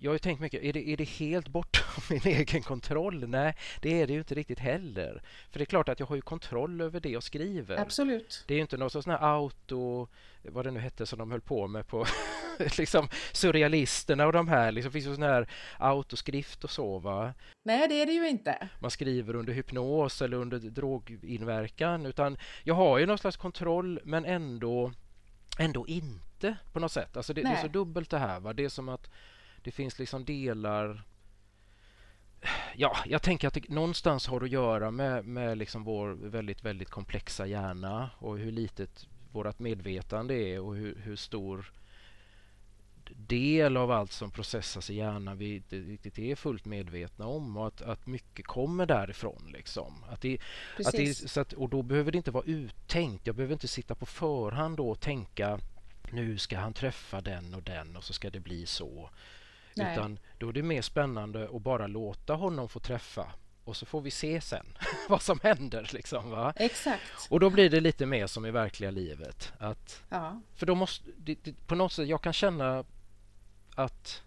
[0.00, 3.28] jag har tänkt mycket, är det, är det helt bortom min egen kontroll?
[3.28, 5.22] Nej, det är det ju inte riktigt heller.
[5.50, 7.80] För det är klart att jag har ju kontroll över det jag skriver.
[7.80, 8.44] Absolut.
[8.46, 10.08] Det är ju inte något sån här auto,
[10.42, 12.06] vad det nu hette som de höll på med på
[12.78, 14.72] liksom surrealisterna och de här.
[14.72, 17.34] Liksom, finns ju sån här autoskrift och så va?
[17.64, 18.68] Nej, det är det ju inte.
[18.78, 24.24] Man skriver under hypnos eller under droginverkan utan jag har ju någon slags kontroll men
[24.24, 24.92] ändå
[25.58, 27.16] ändå inte på något sätt.
[27.16, 28.40] Alltså det, det är så dubbelt det här.
[28.40, 28.52] Va?
[28.52, 29.10] Det är som att
[29.62, 31.04] det finns liksom delar
[32.74, 36.90] Ja, jag tänker att det någonstans har att göra med, med liksom vår väldigt, väldigt
[36.90, 41.72] komplexa hjärna och hur litet vårt medvetande är och hur, hur stor
[43.16, 47.66] del av allt som processas i hjärnan vi inte riktigt är fullt medvetna om och
[47.66, 49.50] att, att mycket kommer därifrån.
[49.52, 50.04] Liksom.
[50.10, 50.38] Att det,
[50.84, 53.26] att det, så att, och då behöver det inte vara uttänkt.
[53.26, 55.58] Jag behöver inte sitta på förhand och tänka
[56.12, 59.10] nu ska han träffa den och den och så ska det bli så.
[59.74, 59.92] Nej.
[59.92, 63.32] Utan då är det mer spännande att bara låta honom få träffa
[63.64, 64.66] och så får vi se sen
[65.08, 65.90] vad som händer.
[65.92, 66.52] Liksom, va?
[66.56, 67.02] Exakt.
[67.28, 69.52] Och då blir det lite mer som i verkliga livet.
[69.58, 70.40] Att, ja.
[70.54, 72.84] För då måste, det, det, på något sätt, jag kan känna
[73.74, 74.22] att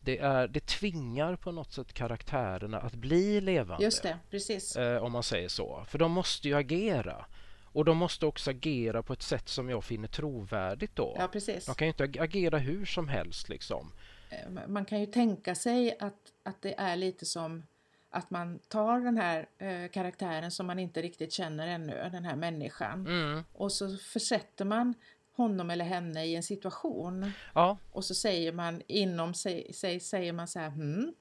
[0.00, 3.84] det, är, det tvingar på något sätt karaktärerna att bli levande.
[3.84, 4.76] Just det, precis.
[4.76, 5.84] Eh, om man säger så.
[5.88, 7.26] För de måste ju agera.
[7.72, 11.16] Och de måste också agera på ett sätt som jag finner trovärdigt då.
[11.18, 11.66] Ja, precis.
[11.66, 13.92] De kan ju inte agera hur som helst liksom.
[14.30, 17.62] Eh, man kan ju tänka sig att, att det är lite som
[18.10, 22.36] att man tar den här eh, karaktären som man inte riktigt känner ännu, den här
[22.36, 23.06] människan.
[23.06, 23.44] Mm.
[23.52, 24.94] Och så försätter man
[25.42, 27.32] honom eller henne i en situation.
[27.54, 27.78] Ja.
[27.90, 31.14] Och så säger man inom sig, sig säger man så här, hmm,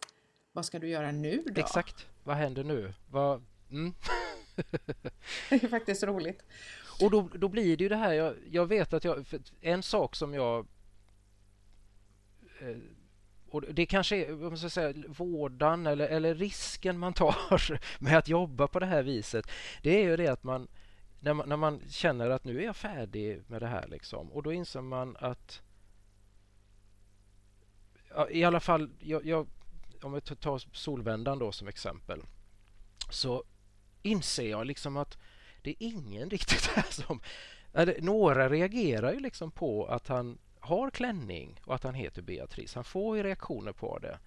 [0.51, 1.61] vad ska du göra nu då?
[1.61, 2.93] Exakt, vad händer nu?
[3.09, 3.43] Vad...
[3.71, 3.93] Mm.
[5.49, 6.43] det är faktiskt roligt.
[7.01, 9.25] Och då, då blir det ju det här, jag, jag vet att jag,
[9.61, 10.67] en sak som jag
[12.61, 12.77] eh,
[13.51, 18.27] och det kanske är man ska säga, vårdan eller, eller risken man tar med att
[18.27, 19.51] jobba på det här viset.
[19.81, 20.67] Det är ju det att man
[21.19, 24.43] när, man när man känner att nu är jag färdig med det här liksom och
[24.43, 25.61] då inser man att
[28.09, 29.47] ja, i alla fall jag, jag,
[30.01, 32.21] om vi tar Solvändan då som exempel
[33.09, 33.43] så
[34.01, 35.17] inser jag liksom att
[35.61, 37.21] det är ingen riktigt här som...
[37.73, 42.75] Eller, några reagerar ju liksom på att han har klänning och att han heter Beatrice.
[42.75, 44.19] Han får ju reaktioner på det.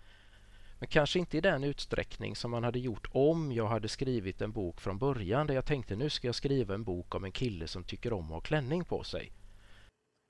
[0.83, 4.53] Men kanske inte i den utsträckning som man hade gjort om jag hade skrivit en
[4.53, 7.69] bok från början där jag tänkte nu ska jag skriva en bok om en kille
[7.69, 9.33] som tycker om att ha klänning på sig.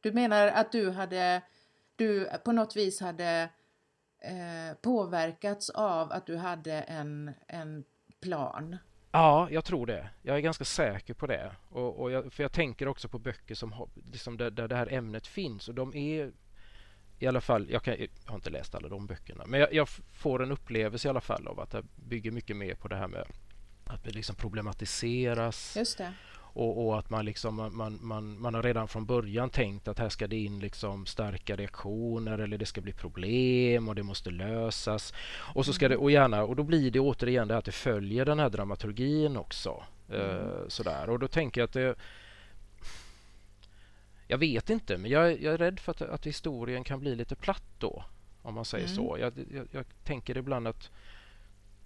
[0.01, 1.43] Du menar att du hade
[1.97, 3.49] du på något vis hade
[4.23, 7.85] eh, påverkats av att du hade en, en
[8.21, 8.77] plan?
[9.11, 10.11] Ja, jag tror det.
[10.23, 11.57] Jag är ganska säker på det.
[11.69, 14.93] Och, och jag, för jag tänker också på böcker som liksom där, där det här
[14.93, 16.33] ämnet finns och de är
[17.23, 19.89] i alla fall, jag, kan, jag har inte läst alla de böckerna, men jag, jag,
[20.13, 23.09] får en upplevelse i alla fall av att det bygger mycket mer på det här
[23.09, 23.25] med
[23.85, 25.77] att det liksom problematiseras.
[26.55, 30.09] Och, och, att man, liksom, man, man, man har redan från början tänkt att här
[30.09, 35.15] ska det in liksom starka reaktioner eller det ska bli problem och det måste lösas.
[35.55, 38.25] Och, så ska det, och, gärna, och då blir det återigen det att det följer
[38.25, 39.83] den här dramaturgin också.
[40.11, 40.27] Mm.
[40.27, 41.11] Uh, sådär.
[41.11, 41.95] Och då tänker jag att det...
[44.33, 47.37] Jag vet inte, men jag, jag är rädd för att, att, historien kan bli lite
[47.37, 48.05] platt då.
[48.43, 48.97] Om man säger mm.
[48.97, 49.17] så.
[49.21, 50.91] Jag, jag, jag, tänker ibland att...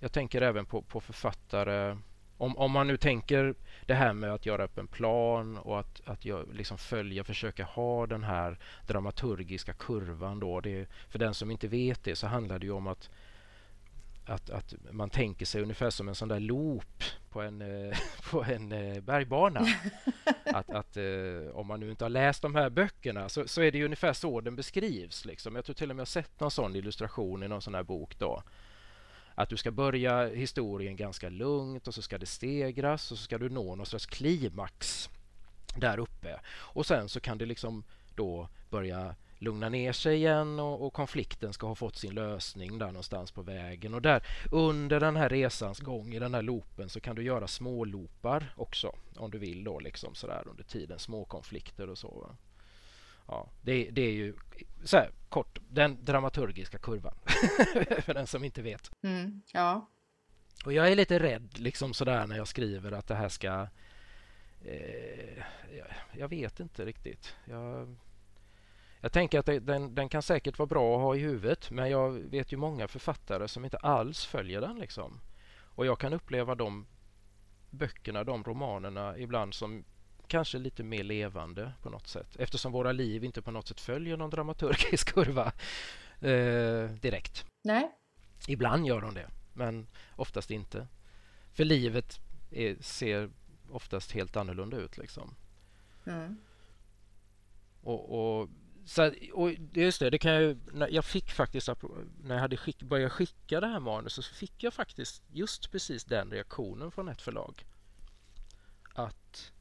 [0.00, 1.96] Jag tänker även på, på författare
[2.38, 3.54] om, om man nu tänker
[3.86, 7.64] det här med att göra upp en plan och att, att jag, liksom följa, försöka
[7.64, 10.60] ha den här dramaturgiska kurvan då.
[10.60, 13.10] Det, för den som inte vet det så handlar det ju om att,
[14.26, 17.98] att, att man tänker sig ungefär som en sån där loop på en, eh,
[18.30, 19.66] på en eh, bergbana.
[20.44, 23.72] att, att eh, om man nu inte har läst de här böckerna så, så är
[23.72, 25.24] det ungefär så den beskrivs.
[25.24, 25.54] Liksom.
[25.54, 28.18] Jag tror till och med jag sett någon sån illustration i någon sån här bok.
[28.18, 28.42] då
[29.38, 33.38] att du ska börja historien ganska lugnt och så ska det stegras och så ska
[33.38, 35.10] du nå någon slags klimax
[35.76, 36.40] där uppe.
[36.48, 37.84] Och sen så kan det liksom
[38.14, 42.86] då börja lugna ner sig igen och, och, konflikten ska ha fått sin lösning där
[42.86, 43.94] någonstans på vägen.
[43.94, 47.48] Och där under den här resans gång i den här loopen så kan du göra
[47.48, 52.36] små loopar också om du vill då liksom sådär under tiden, små konflikter och så.
[53.28, 54.34] Ja, det, det är ju
[54.84, 57.18] så här, kort, den dramaturgiska kurvan
[58.02, 58.90] för den som inte vet.
[59.02, 59.90] Mm, ja.
[60.64, 63.68] Och jag är lite rädd liksom sådär när jag skriver att det här ska...
[64.64, 65.38] Eh,
[65.76, 67.34] jag, jag, vet inte riktigt.
[67.44, 67.96] Jag,
[69.06, 71.90] jag tänker att det, den, den, kan säkert vara bra att ha i huvudet men
[71.90, 74.78] jag vet ju många författare som inte alls följer den.
[74.78, 75.20] Liksom.
[75.74, 76.86] Och jag kan uppleva de
[77.70, 79.84] böckerna, de romanerna ibland som
[80.26, 84.16] kanske lite mer levande på något sätt eftersom våra liv inte på något sätt följer
[84.16, 85.52] någon dramaturgisk kurva
[86.20, 87.46] eh, direkt.
[87.64, 87.90] Nej.
[88.48, 90.86] Ibland gör de det, men oftast inte.
[91.52, 93.30] För livet är, ser
[93.70, 94.98] oftast helt annorlunda ut.
[94.98, 95.34] Liksom.
[96.06, 96.36] Mm.
[97.82, 98.48] Och, och,
[98.86, 100.56] så, och just det, det kan jag,
[100.90, 101.68] jag fick faktiskt
[102.22, 106.04] när jag hade skick, börjat skicka det här manuset så fick jag faktiskt just precis
[106.04, 107.64] den reaktionen från ett förlag.
[108.94, 109.52] Att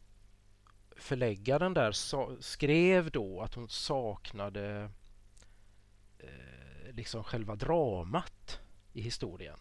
[0.97, 4.89] förläggaren där sa, skrev då att hon saknade
[6.19, 8.59] eh, liksom själva dramat
[8.93, 9.59] i historien.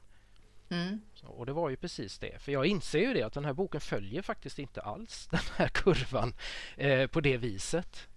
[0.68, 1.00] Mm.
[1.14, 2.42] Så, och det var ju precis det.
[2.42, 5.68] För jag inser ju det att den här boken följer faktiskt inte alls den här
[5.68, 6.34] kurvan
[6.76, 8.08] eh, på det viset.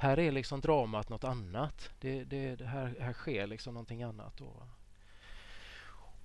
[0.00, 1.90] Här är liksom dramat något annat.
[2.00, 4.40] Det, det, det här, här sker liksom någonting annat.
[4.40, 4.62] Och,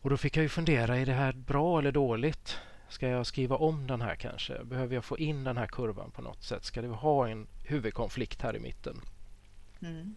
[0.02, 2.58] och då fick jag ju fundera, är det här bra eller dåligt?
[2.90, 4.64] Ska jag skriva om den här kanske?
[4.64, 6.64] Behöver jag få in den här kurvan på något sätt?
[6.64, 9.02] Ska det ha en huvudkonflikt här i mitten?
[9.82, 10.16] Mm.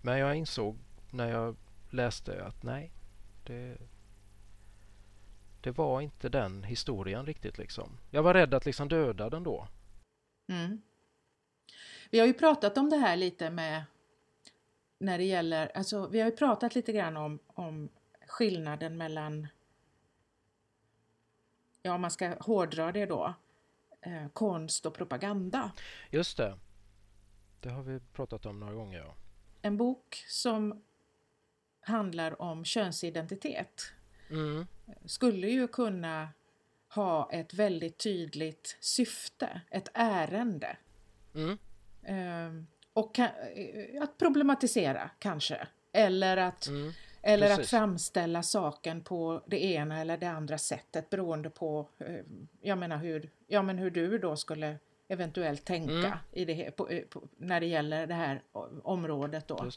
[0.00, 0.78] Men jag insåg
[1.10, 1.56] när jag
[1.90, 2.90] läste att nej,
[3.46, 3.76] det,
[5.60, 7.58] det var inte den historien riktigt.
[7.58, 7.98] liksom.
[8.10, 9.68] Jag var rädd att liksom döda den då.
[10.52, 10.82] Mm.
[12.12, 13.84] Vi har ju pratat om det här lite med
[14.98, 17.88] när det gäller, alltså vi har ju pratat lite grann om, om
[18.26, 19.48] skillnaden mellan
[21.82, 23.34] ja, man ska hårdra det då,
[24.00, 25.72] eh, konst och propaganda.
[26.10, 26.58] Just det.
[27.60, 28.98] Det har vi pratat om några gånger.
[28.98, 29.14] Ja.
[29.62, 30.82] En bok som
[31.80, 33.92] handlar om könsidentitet
[34.30, 34.66] mm.
[35.04, 36.28] skulle ju kunna
[36.88, 40.76] ha ett väldigt tydligt syfte, ett ärende.
[41.34, 41.58] Mm.
[42.02, 42.52] Eh,
[42.92, 45.68] och eh, att problematisera kanske.
[45.92, 46.92] Eller att mm.
[47.24, 47.64] Eller Precis.
[47.64, 52.16] att framställa saken på det ena eller det andra sättet beroende på eh,
[52.60, 56.18] jag menar hur, ja, men hur du då skulle eventuellt tänka mm.
[56.32, 58.42] i det, på, eh, på, när det gäller det här
[58.82, 59.48] området.
[59.48, 59.70] Då.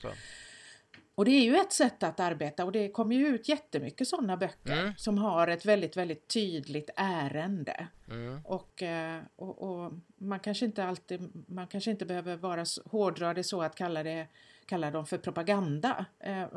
[1.15, 4.38] Och det är ju ett sätt att arbeta och det kommer ju ut jättemycket sådana
[4.38, 4.93] böcker mm.
[4.97, 7.88] som har ett väldigt, väldigt tydligt ärende.
[8.10, 8.41] Mm.
[8.45, 13.43] Och, eh, och, och, man kanske inte alltid, man kanske inte behöver vara hårdra det
[13.43, 14.28] så att kalla det
[14.65, 16.47] kallar dem för propaganda eh,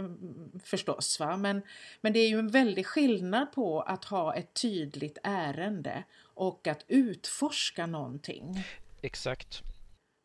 [0.64, 1.20] förstås.
[1.20, 1.36] Va?
[1.36, 1.62] Men,
[2.00, 6.84] men det är ju en väldig skillnad på att ha ett tydligt ärende och att
[6.88, 8.64] utforska någonting.
[9.02, 9.62] Exakt.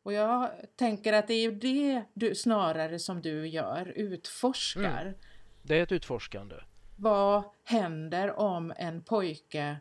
[0.04, 5.02] Och jag tänker att det är ju det du, snarare som du gör, utforskar.
[5.02, 5.13] Mm.
[5.62, 6.56] Det är ett utforskande.
[6.98, 9.78] Vad händer om en pojke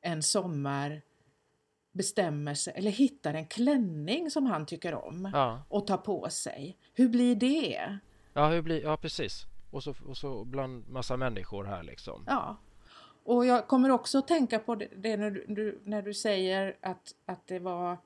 [0.00, 1.02] en sommar
[1.92, 5.62] bestämmer sig eller hittar en klänning som han tycker om ja.
[5.68, 6.76] och tar på sig.
[6.94, 7.98] Hur blir det?
[8.32, 9.46] Ja, hur blir, ja precis.
[9.70, 12.24] och så, och så bland massa människor här liksom.
[12.26, 12.56] Ja.
[13.24, 17.14] Och jag kommer också att tänka på det, det när, du, när du säger att,
[17.26, 17.96] att det var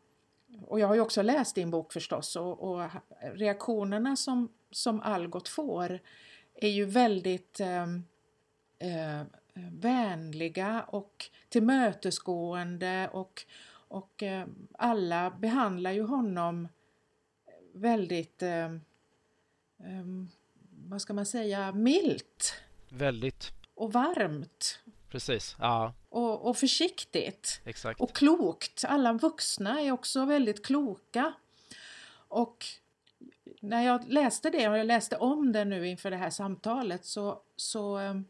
[0.67, 2.91] och jag har ju också läst din bok förstås och, och
[3.35, 6.01] reaktionerna som, som Algot får
[6.55, 7.83] är ju väldigt eh,
[8.79, 9.23] eh,
[9.71, 16.69] vänliga och tillmötesgående och, och eh, alla behandlar ju honom
[17.73, 18.65] väldigt, eh,
[19.79, 20.05] eh,
[20.71, 22.55] vad ska man säga, milt.
[22.89, 23.53] Väldigt.
[23.75, 24.81] Och varmt.
[25.09, 25.95] Precis, ja.
[26.11, 27.61] Och, och försiktigt.
[27.65, 28.01] Exakt.
[28.01, 28.85] Och klokt.
[28.89, 31.33] Alla vuxna är också väldigt kloka.
[32.29, 32.65] Och
[33.61, 37.43] när jag läste det och jag läste om det nu inför det här samtalet så,
[37.57, 38.25] så um,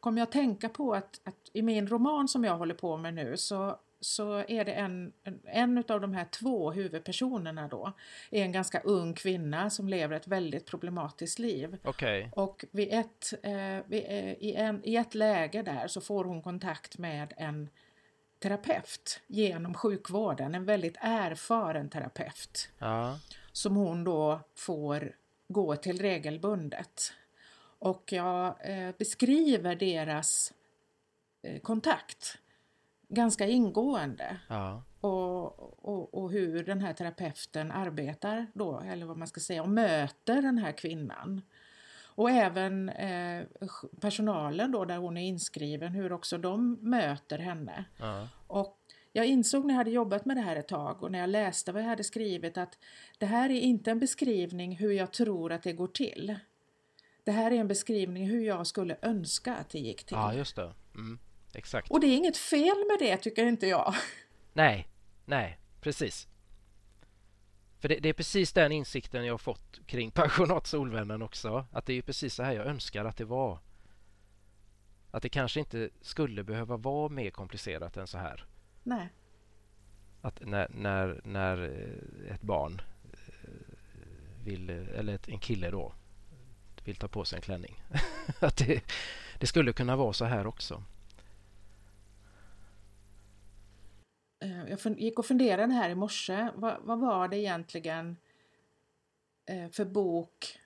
[0.00, 3.14] kom jag att tänka på att, att, i min roman som jag håller på med
[3.14, 5.12] nu så, så är det en,
[5.44, 7.92] en, av de här två huvudpersonerna då
[8.30, 11.78] är en ganska ung kvinna som lever ett väldigt problematiskt liv.
[11.84, 12.28] Okay.
[12.32, 16.42] Och vid ett, eh, vid, eh, i, en, i ett läge där så får hon
[16.42, 17.68] kontakt med en
[18.38, 22.68] terapeut genom sjukvården, en väldigt erfaren terapeut.
[22.78, 23.18] Ja.
[23.52, 25.12] Som hon då får
[25.48, 27.12] gå till regelbundet.
[27.78, 30.52] Och jag eh, beskriver deras
[31.42, 32.38] eh, kontakt
[33.08, 34.36] ganska ingående.
[34.48, 34.82] Ja.
[35.00, 39.68] Och, och, och hur den här terapeuten arbetar då, eller vad man ska säga, och
[39.68, 41.42] möter den här kvinnan.
[42.18, 43.44] Och även eh,
[44.00, 47.84] personalen då där hon är inskriven, hur också de möter henne.
[47.96, 48.28] Ja.
[48.46, 48.78] Och
[49.12, 51.72] jag insåg när jag hade jobbat med det här ett tag och när jag läste
[51.72, 52.78] vad jag hade skrivit att
[53.18, 56.38] det här är inte en beskrivning hur jag tror att det går till.
[57.24, 60.16] Det här är en beskrivning hur jag skulle önska att det gick till.
[60.16, 60.72] Ja, just det.
[60.94, 61.18] Mm.
[61.54, 61.90] Exakt.
[61.90, 63.94] Och det är inget fel med det tycker inte jag.
[64.52, 64.88] Nej,
[65.24, 66.28] nej, precis.
[67.80, 71.66] För det, det, är precis den insikten jag har fått kring Pensionat Solvännen också.
[71.72, 73.58] Att det är precis så här jag önskar att det var.
[75.10, 78.44] Att det kanske inte skulle behöva vara mer komplicerat än så här.
[78.82, 79.08] Nej.
[80.20, 81.58] Att när, när, när
[82.30, 82.80] ett barn
[84.44, 85.92] vill, eller en kille då,
[86.84, 87.82] vill ta på sig en klänning.
[88.40, 88.82] att det,
[89.38, 90.74] det skulle kunna vara så här också.
[90.74, 90.82] Eh,
[94.38, 96.48] jag gick och funderade här i morse.
[96.54, 98.16] Vad, vad var det egentligen
[99.46, 100.60] eh, för bok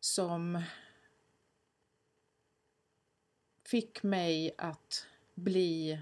[0.00, 0.62] som
[3.64, 6.00] fick mig att bli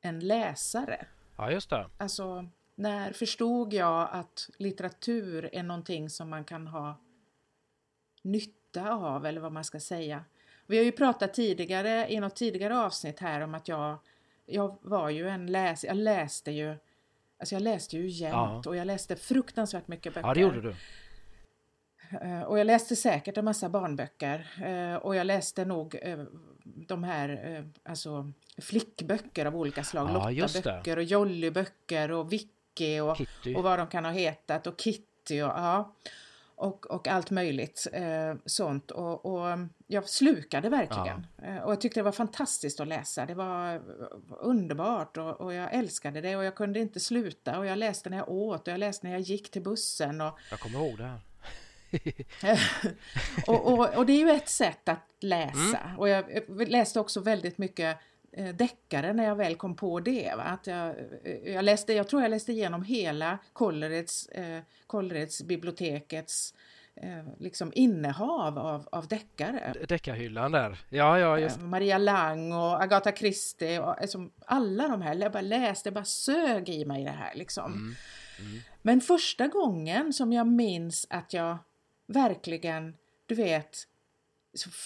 [0.00, 1.06] en läsare?
[1.36, 1.90] Ja, just det.
[1.98, 7.00] Alltså, när förstod jag att litteratur är någonting som man kan ha
[8.22, 10.24] nytta av, eller vad man ska säga.
[10.66, 13.98] Vi har ju pratat tidigare i något tidigare avsnitt här om att jag
[14.46, 15.84] jag var ju en läs...
[15.84, 16.76] Jag läste ju...
[17.38, 18.62] Alltså jag läste ju jämt ja.
[18.66, 20.28] och jag läste fruktansvärt mycket böcker.
[20.28, 20.74] Ja, det gjorde du.
[22.20, 24.46] Eh, och jag läste säkert en massa barnböcker.
[24.64, 26.24] Eh, och jag läste nog eh,
[26.64, 30.10] de här alltså flickböcker av olika slag.
[30.10, 33.20] Ja, Lotta-böcker och Jolly-böcker och Vicky och,
[33.56, 35.94] och vad de kan ha hetat och Kitty och ja
[36.56, 38.90] och, och allt möjligt eh, sånt.
[38.90, 41.26] Och, och, jag slukade verkligen.
[41.36, 41.44] Ja.
[41.44, 43.26] Eh, och jag tyckte det var fantastiskt att läsa.
[43.26, 43.82] Det var
[44.40, 47.58] underbart och, och, jag älskade det och jag kunde inte sluta.
[47.58, 50.20] Och jag läste när jag åt och jag läste när jag gick till bussen.
[50.20, 51.20] Och, jag kommer ihåg det här.
[53.46, 55.78] och, och, och, det är ju ett sätt att läsa.
[55.78, 55.98] Mm.
[55.98, 56.24] Och jag
[56.68, 57.98] läste också väldigt mycket
[58.36, 60.34] deckare när jag väl kom på det.
[60.36, 60.42] Va?
[60.42, 60.88] Att jag,
[61.24, 66.54] eh, jag, läste, jag tror jag läste igenom hela Kållereds, eh, Kållereds bibliotekets
[66.96, 69.74] eh, liksom innehav av, av deckare.
[69.88, 71.56] Deckarhyllan där, ja ja just.
[71.56, 76.04] Eh, Maria Lang och Agatha Christie och alltså, alla de här, jag bara läste, bara
[76.04, 77.72] sög i mig det här liksom.
[77.72, 77.94] Mm.
[78.38, 78.60] Mm.
[78.82, 81.58] Men första gången som jag minns att jag
[82.06, 83.78] verkligen, du vet,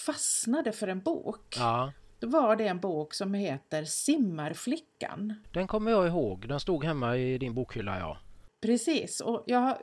[0.05, 1.55] fastnade för en bok.
[1.59, 1.91] Ja.
[2.19, 5.33] Då var det en bok som heter Simmarflickan.
[5.53, 6.47] Den kommer jag ihåg.
[6.47, 8.17] Den stod hemma i din bokhylla, ja.
[8.61, 9.77] Precis, och jag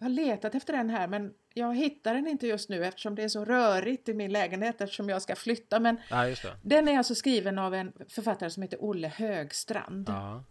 [0.00, 3.28] har letat efter den här men jag hittar den inte just nu eftersom det är
[3.28, 5.80] så rörigt i min lägenhet eftersom jag ska flytta.
[5.80, 6.26] Men ja,
[6.62, 10.08] den är alltså skriven av en författare som heter Olle Högstrand.
[10.08, 10.44] Ja.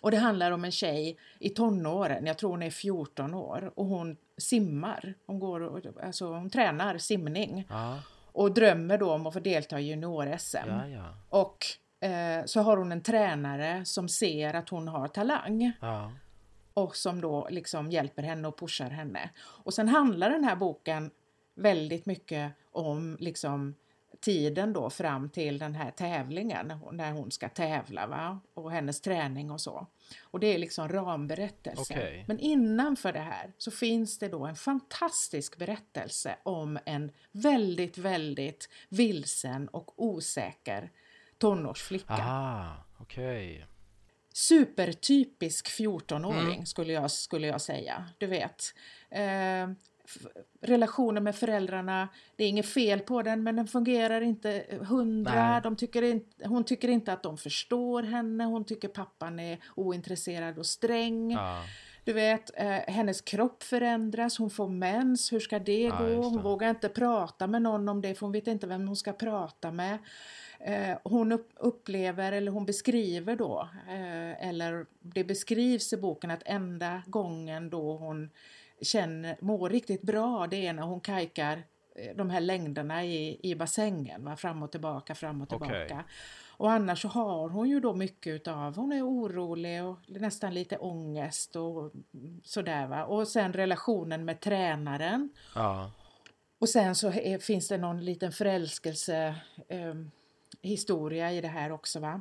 [0.00, 3.86] Och det handlar om en tjej i tonåren, jag tror hon är 14 år, och
[3.86, 5.14] hon simmar.
[5.26, 7.66] Hon, går och, alltså, hon tränar simning.
[7.68, 7.98] Ja
[8.36, 10.68] och drömmer då om att få delta i junior-SM.
[10.68, 11.14] Ja, ja.
[11.28, 11.66] Och
[12.08, 15.72] eh, så har hon en tränare som ser att hon har talang.
[15.80, 16.12] Ja.
[16.74, 19.30] Och som då liksom hjälper henne och pushar henne.
[19.38, 21.10] Och sen handlar den här boken
[21.54, 23.74] väldigt mycket om liksom
[24.20, 28.40] tiden då fram till den här tävlingen när hon ska tävla va?
[28.54, 29.86] och hennes träning och så.
[30.22, 31.94] Och det är liksom ramberättelse.
[31.94, 32.24] Okej.
[32.28, 38.68] Men innanför det här så finns det då en fantastisk berättelse om en väldigt, väldigt
[38.88, 40.90] vilsen och osäker
[41.38, 42.12] tonårsflicka.
[42.12, 43.66] Aha, okej.
[44.32, 46.66] Supertypisk 14-åring Mm.
[46.66, 48.04] skulle, jag, skulle jag säga.
[48.18, 48.74] Du vet.
[49.10, 49.68] Eh,
[50.60, 55.50] relationen med föräldrarna, det är inget fel på den men den fungerar inte hundra.
[55.50, 55.60] Nej.
[55.62, 58.44] De tycker inte, hon tycker inte att de förstår henne.
[58.44, 61.30] Hon tycker pappan är ointresserad och sträng.
[61.30, 61.62] Ja,
[62.04, 66.08] Du vet, eh, hennes kropp förändras, hon får mens, hur ska det Ja, gå?
[66.08, 66.42] just Hon det.
[66.42, 69.70] vågar inte prata med någon om det för hon vet inte vem hon ska prata
[69.72, 69.98] med.
[70.60, 76.42] Eh, hon upp, upplever, eller hon beskriver då, eh, eller det beskrivs i boken att
[76.46, 78.30] enda gången då hon
[78.82, 81.62] känner, mår riktigt bra det är när hon kajkar
[81.94, 84.36] eh, de här längderna i, i bassängen, va?
[84.36, 85.84] fram och tillbaka, fram och tillbaka.
[85.84, 86.04] Okej.
[86.58, 90.78] Och annars så har hon ju då mycket utav, hon är orolig och nästan lite
[90.78, 91.92] ångest och
[92.44, 93.04] sådär va.
[93.04, 95.28] Och sen relationen med tränaren.
[95.54, 95.90] ja,
[96.58, 99.34] Och sen så är, finns det någon liten förälskelse
[99.68, 99.94] eh,
[100.62, 102.20] historia i det här också va.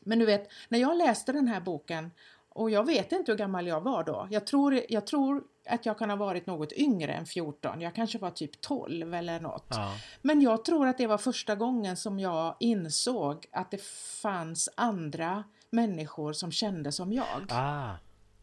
[0.00, 2.10] Men du vet, när jag läste den här boken
[2.48, 4.28] och jag vet inte hur gammal jag var då.
[4.30, 7.80] Jag tror, jag tror att jag kan ha varit något yngre än 14.
[7.80, 9.66] Jag kanske var typ 12 eller något.
[9.70, 9.94] ja.
[10.22, 13.82] Men jag tror att det var första gången som jag insåg att det
[14.22, 17.46] fanns andra människor som kände som jag.
[17.50, 17.94] Ah,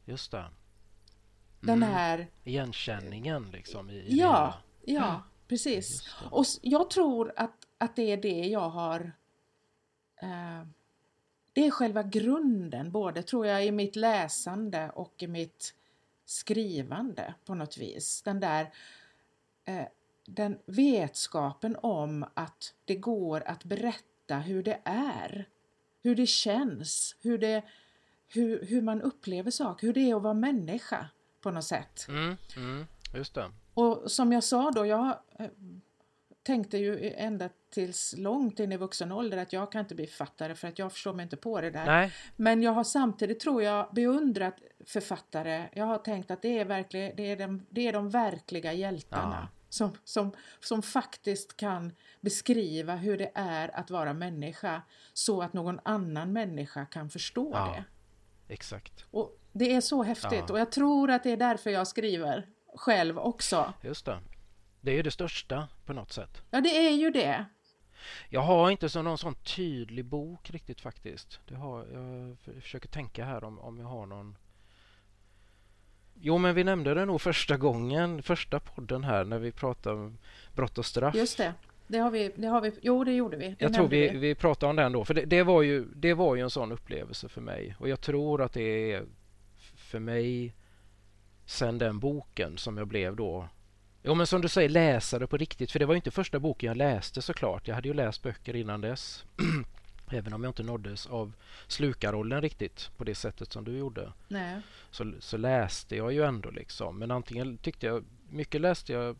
[0.05, 0.45] just det.
[1.61, 1.89] Den Mm.
[1.89, 4.53] här, Igenkänningen liksom i, i det ja,
[4.85, 6.15] ja, precis.
[6.31, 9.11] Och jag tror att, att det är det jag har
[10.21, 10.63] eh,
[11.53, 15.73] Det är själva grunden, både tror jag i mitt läsande och i mitt
[16.29, 18.21] skrivande på något vis.
[18.21, 18.73] Den där
[19.65, 19.85] eh,
[20.25, 25.49] den vetskapen om att det går att berätta hur det är,
[26.01, 27.63] hur det känns, hur, det,
[28.27, 31.09] hur, hur man upplever saker, hur det är att vara människa
[31.41, 32.05] på något sätt.
[32.09, 33.51] Mm, mm, just det.
[33.73, 35.49] Och som jag sa då, jag eh,
[36.49, 40.55] tänkte ju ända tills långt in i vuxen ålder att jag kan inte bli författare
[40.55, 41.85] för att jag förstår mig inte på det där.
[41.85, 45.69] Nej, Men jag har samtidigt, tror jag, beundrat författare.
[45.73, 49.37] Jag har tänkt att det är, verklig, det är, de, det är de verkliga hjältarna.
[49.51, 49.57] Ja.
[49.69, 51.91] Som, som, som faktiskt kan
[52.21, 54.81] beskriva hur det är att vara människa
[55.13, 57.75] så att någon annan människa kan förstå Ja.
[58.47, 58.53] det.
[58.53, 59.05] exakt.
[59.11, 60.53] Och det är så häftigt Ja.
[60.53, 63.73] och jag tror att det är därför jag skriver själv också.
[63.83, 64.19] Just det.
[64.81, 66.41] Det är ju det största på något sätt.
[66.51, 67.45] Ja, det är ju det.
[68.29, 71.39] Jag har inte så någon sån tydlig bok riktigt faktiskt.
[71.47, 74.37] Det har, jag försöker tänka här om, om jag har någon.
[76.21, 80.17] Jo, men vi nämnde det nog första gången, första podden här när vi pratade om
[80.55, 81.15] brott och straff.
[81.15, 81.53] Just det.
[81.87, 83.47] Det har vi, det har vi, jo det gjorde vi.
[83.47, 86.13] Det Jag tror vi, vi pratade om den då, för det, det, var ju, det
[86.13, 87.75] var ju en sån upplevelse för mig.
[87.79, 89.05] Och jag tror att det är
[89.75, 90.53] för mig
[91.45, 93.47] sen den boken som jag blev då
[94.09, 95.71] Jo men som du säger, läsare på riktigt.
[95.71, 97.67] För det var ju inte första boken jag läste såklart.
[97.67, 99.25] Jag hade ju läst böcker innan dess.
[100.11, 101.33] Även om jag inte nåddes av
[101.67, 104.13] slukarrollen riktigt på det sättet som du gjorde.
[104.27, 104.61] Nej.
[104.91, 106.99] Så, så läste jag ju ändå liksom.
[106.99, 109.15] Men antingen tyckte jag, mycket läste jag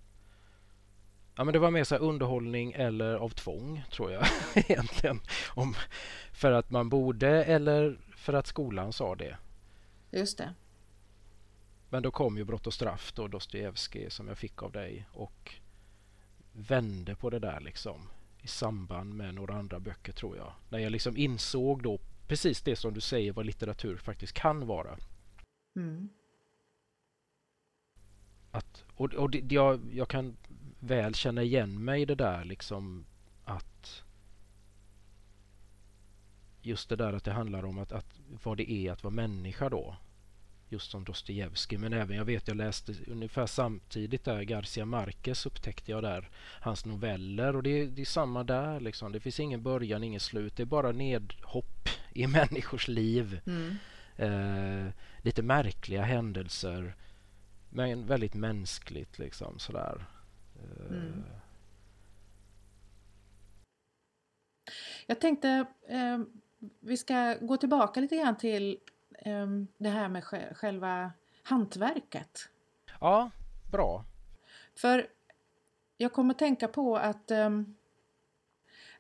[1.36, 4.26] Ja men det var mer så underhållning eller av tvång tror jag
[4.56, 5.22] egentligen.
[5.48, 5.76] Om,
[6.34, 9.38] för att man borde eller för att skolan sa det.
[10.12, 10.54] Just det.
[11.90, 15.56] Men då kom ju Brott och straff då, Dostojevskij som jag fick av dig och
[16.52, 18.10] vände på det där liksom
[18.42, 20.54] i samband med några andra böcker tror jag.
[20.70, 24.98] När jag liksom insåg då precis det som du säger vad litteratur faktiskt kan vara.
[25.76, 26.10] Mm.
[28.52, 30.38] Att, och och det, jag, jag kan
[30.80, 33.06] väl känna igen mig i det där liksom
[33.46, 34.04] att
[36.62, 39.70] just det där att det handlar om att, att vad det är att vara människa
[39.70, 39.96] då.
[40.72, 45.92] Just som Dostojevskij men även jag vet jag läste ungefär samtidigt där Garcia Marquez upptäckte
[45.92, 46.30] jag där
[46.62, 49.12] hans noveller och det, det är samma där liksom.
[49.12, 50.56] Det finns ingen början, ingen slut.
[50.56, 53.42] Det är bara nedhopp i människors liv.
[53.46, 53.76] Mm.
[54.16, 56.96] Eh, lite märkliga händelser
[57.70, 60.06] men väldigt mänskligt liksom sådär.
[60.56, 61.24] Eh, Mm.
[65.08, 66.20] Jag tänkte eh,
[66.80, 68.80] vi ska gå tillbaka lite grann till
[69.78, 71.12] det här med sj- själva
[71.44, 72.50] hantverket.
[73.00, 73.32] Ja,
[73.72, 74.06] bra.
[74.76, 75.08] För
[75.98, 77.76] jag kommer tänka på att ehm,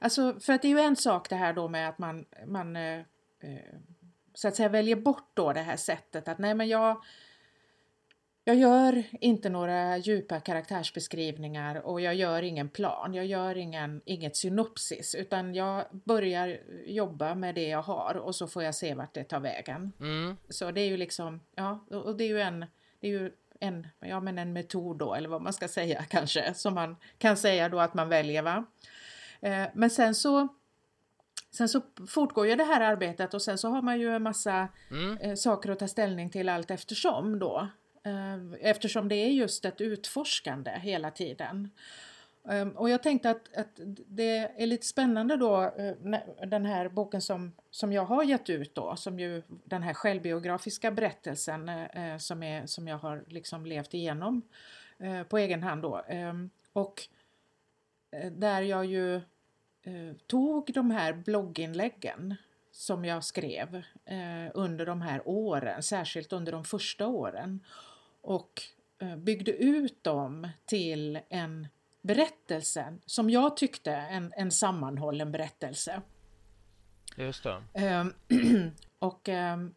[0.01, 2.75] Alltså för att det är ju en sak det här då med att man, man
[2.75, 2.99] eh,
[3.39, 3.75] eh,
[4.33, 7.03] så att säga väljer bort då det här sättet att nej men jag
[8.43, 13.13] jag gör inte några djupa karaktärsbeskrivningar och jag gör ingen plan.
[13.13, 18.47] Jag gör ingen, inget synopsis utan jag börjar jobba med det jag har och så
[18.47, 19.91] får jag se vart det tar vägen.
[19.99, 20.37] Mm.
[20.49, 22.59] Så det är ju liksom, ja, och det är ju en,
[22.99, 26.53] det är ju en, ja, men en metod då, eller vad man ska säga kanske,
[26.53, 28.41] som man kan säga då att man väljer.
[28.41, 28.65] va.
[29.41, 30.47] Eh, men sen så
[31.51, 34.67] Sen så fortgår ju det här arbetet och sen så har man ju en massa
[34.91, 35.17] Mm.
[35.17, 37.67] eh, saker att ta ställning till allt eftersom då.
[38.03, 41.69] Ehm, eftersom det är just ett utforskande hela tiden.
[42.49, 45.95] Ehm, och jag tänkte att, att det är lite spännande då, eh,
[46.47, 50.91] den här boken som, som jag har gett ut då, som ju den här självbiografiska
[50.91, 54.41] berättelsen eh, eh, som, är, som jag har liksom levt igenom
[55.29, 56.03] på egen hand då.
[56.07, 57.07] Ehm, och
[58.31, 59.21] där jag ju
[60.27, 62.35] tog de här blogginläggen
[62.71, 63.83] som jag skrev
[64.53, 67.59] under de här åren, särskilt under de första åren
[68.29, 68.61] och
[68.99, 71.67] eh, byggde ut dem till en
[72.01, 76.01] berättelse som jag tyckte en, en sammanhållen berättelse.
[77.15, 77.63] Just det.
[77.73, 78.13] Ehm,
[78.99, 79.73] och ehm,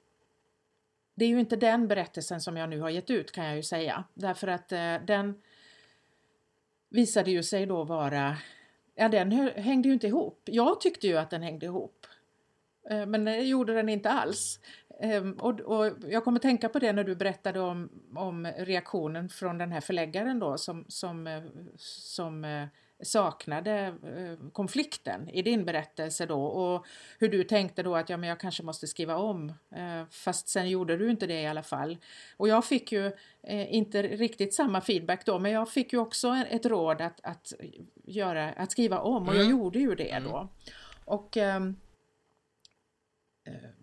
[1.15, 3.63] det är ju inte den berättelsen som jag nu har gett ut kan jag ju
[3.63, 4.05] säga.
[4.15, 5.43] Därför att eh, den
[6.89, 8.37] visade ju sig då vara,
[8.95, 10.41] ja den hängde ju inte ihop.
[10.45, 12.07] Jag tyckte ju att den hängde ihop.
[12.91, 14.61] Eh, Men det gjorde den inte alls.
[15.03, 19.59] Ehm, Och, och jag kommer tänka på det när du berättade om, om reaktionen från
[19.59, 21.43] den här förläggaren då som, som, eh,
[21.77, 22.67] som eh,
[23.03, 26.87] saknade eh, konflikten i din berättelse då och
[27.19, 30.69] hur du tänkte då att ja, men jag kanske måste skriva om eh, fast sen
[30.71, 31.97] gjorde du inte det i alla fall.
[32.37, 33.07] Och jag fick ju
[33.43, 37.53] eh, inte riktigt samma feedback då men jag fick ju också ett råd att, att,
[38.05, 39.51] göra, att skriva om och jag Mm.
[39.59, 40.49] gjorde ju det då.
[41.05, 41.77] Och ehm,
[43.47, 43.75] här-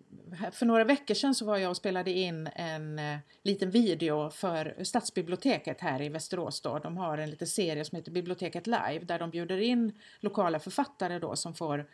[0.52, 4.84] för några veckor sedan så var jag och spelade in en eh, liten video för
[4.84, 6.60] Stadsbiblioteket här i Västerås.
[6.60, 6.78] Då.
[6.78, 11.18] De har en liten serie som heter Biblioteket Live där de bjuder in lokala författare
[11.18, 11.86] då som får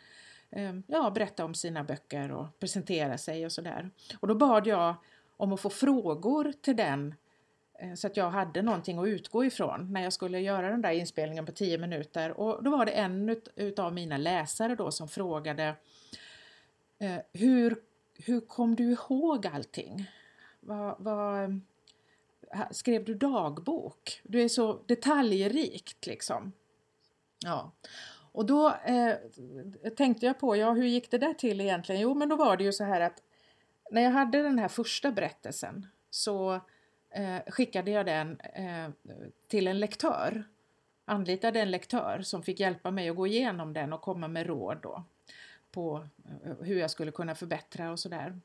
[0.49, 3.89] eh, ja, berätta om sina böcker och presentera sig och sådär.
[4.19, 4.95] Och då bad jag
[5.37, 7.15] om att få frågor till den
[7.79, 10.91] eh, så att jag hade någonting att utgå ifrån när jag skulle göra den där
[10.91, 12.39] inspelningen på 10 minuter.
[12.39, 15.75] Och då var det en ut, utav mina läsare då som frågade
[16.99, 17.75] eh, hur,
[18.17, 20.11] hur kom du ihåg allting?
[20.59, 21.43] Vad, vad,
[22.53, 24.21] eh, skrev du dagbok?
[24.23, 26.51] Du är så detaljrikt liksom.
[27.45, 27.71] Ja.
[28.31, 29.15] Och då eh,
[29.97, 32.01] tänkte jag på, ja hur gick det där till egentligen?
[32.01, 33.23] Jo men då var det ju så här att
[33.91, 36.53] när jag hade den här första berättelsen så
[37.09, 38.89] eh, skickade jag den eh,
[39.47, 40.43] till en lektör.
[41.05, 44.77] Anlitade en lektör som fick hjälpa mig att gå igenom den och komma med råd
[44.81, 45.03] då
[45.71, 46.07] på
[46.45, 48.39] eh, hur jag skulle kunna förbättra och sådär.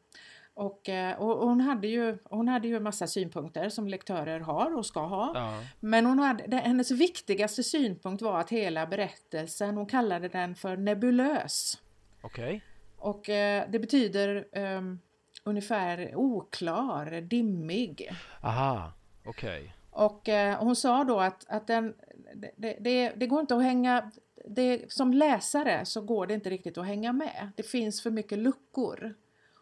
[0.54, 4.76] Och, eh, och och hon, hade ju, hon hade ju massa synpunkter som lektörer har
[4.76, 5.32] och ska ha.
[5.34, 5.64] Ja.
[5.80, 11.82] Men hon hade, hennes viktigaste synpunkt var att hela berättelsen, hon kallade den för nebulös.
[12.22, 12.62] Okej.
[12.96, 14.98] Och eh, det betyder ehm,
[15.44, 18.10] ungefär oklar, dimmig.
[18.42, 18.92] Aha.
[19.24, 19.74] Okej.
[19.90, 21.94] Och eh, hon sa då att, att den,
[22.56, 24.10] det, det, det går inte att hänga,
[24.45, 27.51] det, som läsare så går det inte riktigt att hänga med.
[27.57, 29.14] Det finns för mycket luckor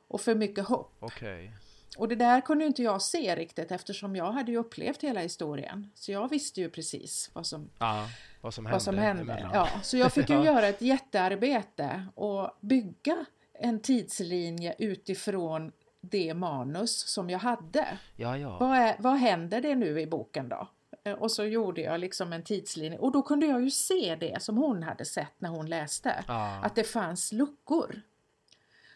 [0.09, 0.97] och för mycket hopp.
[1.01, 1.53] Okej.
[1.99, 5.91] Och det där kunde inte jag se riktigt eftersom jag hade ju upplevt hela historien.
[5.95, 8.09] Så jag visste ju precis vad som, Ja.
[8.41, 8.75] Vad som hände.
[8.75, 9.51] vad som hände.
[9.53, 10.45] Ja, så jag fick ju Ja.
[10.45, 17.99] göra ett jättearbete och bygga en tidslinje utifrån det manus som jag hade.
[18.17, 18.59] Ja, ja.
[18.59, 20.69] Vad, är, vad händer det nu i boken då?
[21.11, 24.43] Eh, Och så gjorde jag liksom en tidslinje och då kunde jag ju se det
[24.43, 26.25] som hon hade sett när hon läste.
[26.29, 26.61] Ja.
[26.63, 28.01] Att det fanns luckor.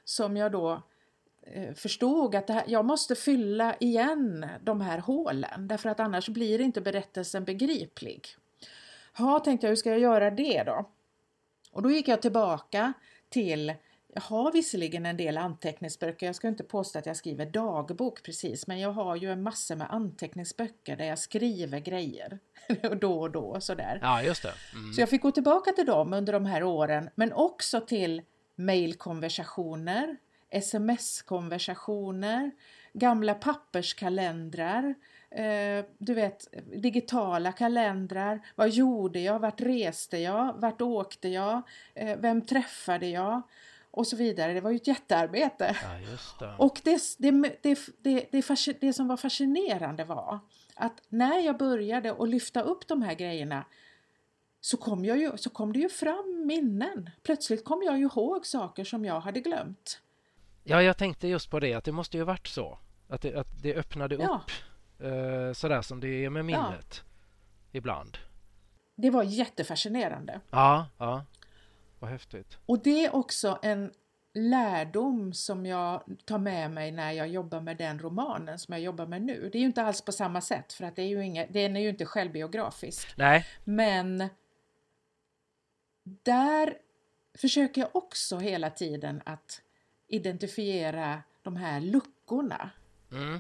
[0.05, 0.83] Som jag då
[1.43, 6.29] eh, förstod att det här, jag måste fylla igen de här hålen därför att annars
[6.29, 8.29] blir inte berättelsen begriplig.
[9.19, 10.91] Ja, tänkte jag, hur ska jag göra det då?
[11.73, 12.93] Och då gick jag tillbaka
[13.29, 13.75] till
[14.15, 18.67] jag har visserligen en del anteckningsböcker, jag ska inte påstå att jag skriver dagbok precis,
[18.67, 22.39] men jag har ju en massa med anteckningsböcker där jag skriver grejer
[23.01, 23.99] då och då sådär.
[24.03, 24.53] Ja, just det.
[24.75, 24.93] Mm.
[24.93, 28.23] Så jag fick gå tillbaka till dem under de här åren, men också till
[28.57, 30.17] mejlkonversationer,
[30.51, 32.51] sms-konversationer,
[32.93, 34.95] gamla papperskalendrar,
[35.31, 36.49] eh, du vet
[36.83, 38.41] digitala kalendrar.
[38.55, 39.39] Vad gjorde jag?
[39.39, 40.55] Vart reste jag?
[40.59, 41.63] Vart åkte jag?
[41.95, 43.43] Eh, vem träffade jag?
[43.97, 44.53] Och så vidare.
[44.53, 45.77] Det var ju ett jättearbete.
[45.83, 46.55] Ja, det.
[46.59, 47.31] Och det, det,
[47.63, 50.39] det, det, det, fasci- det som var fascinerande var
[50.75, 53.65] att när jag började att lyfta upp de här grejerna
[54.61, 57.11] så kom, jag ju, så kom det ju fram minnen.
[57.23, 60.01] Plötsligt kom jag ju ihåg saker som jag hade glömt.
[60.65, 62.79] Ja, jag tänkte just på det, att det måste ju varit så.
[63.09, 64.41] Att det, att det öppnade Ja.
[64.45, 64.51] upp
[64.99, 67.03] Eh, sådär som det är med minnet
[67.73, 68.19] ibland.
[68.97, 70.41] Det var jättefascinerande.
[70.51, 71.25] Ja, ja.
[72.05, 72.59] Vad häftigt.
[72.67, 73.93] Och det är också en
[74.35, 79.07] lärdom som jag tar med mig när jag jobbar med den romanen som jag jobbar
[79.07, 79.49] med nu.
[79.53, 81.77] Det är ju inte alls på samma sätt för att det är ju inga, den
[81.77, 83.15] är ju inte självbiografisk.
[83.17, 84.29] Nej, Men
[86.03, 86.79] där
[87.35, 89.63] försöker jag också hela tiden att
[90.09, 92.71] identifiera de här luckorna
[93.13, 93.39] mm.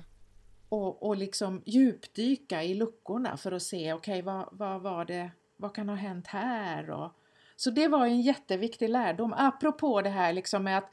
[0.69, 5.31] och, och liksom djupdyka i luckorna för att se okej okay, vad, vad var det,
[5.57, 6.91] vad kan ha hänt här?
[6.91, 7.12] Och,
[7.57, 10.91] så det var en jätteviktig lärdom apropå det här liksom med att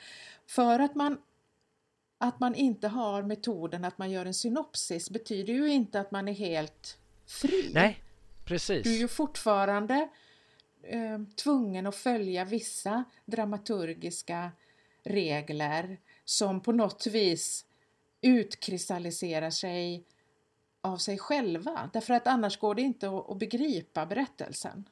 [0.47, 1.18] för att man
[2.18, 6.28] att man inte har metoden att man gör en synopsis betyder ju inte att man
[6.28, 7.72] är helt fri.
[7.74, 8.03] Nej,
[8.45, 8.84] precis.
[8.84, 10.09] Du är ju fortfarande
[10.84, 14.51] eh, tvungen att följa vissa dramaturgiska
[15.03, 17.66] regler som på något vis
[18.22, 20.03] utkristalliserar sig
[20.82, 21.89] av sig själva.
[21.93, 24.86] Därför att annars går det inte att, att begripa berättelsen.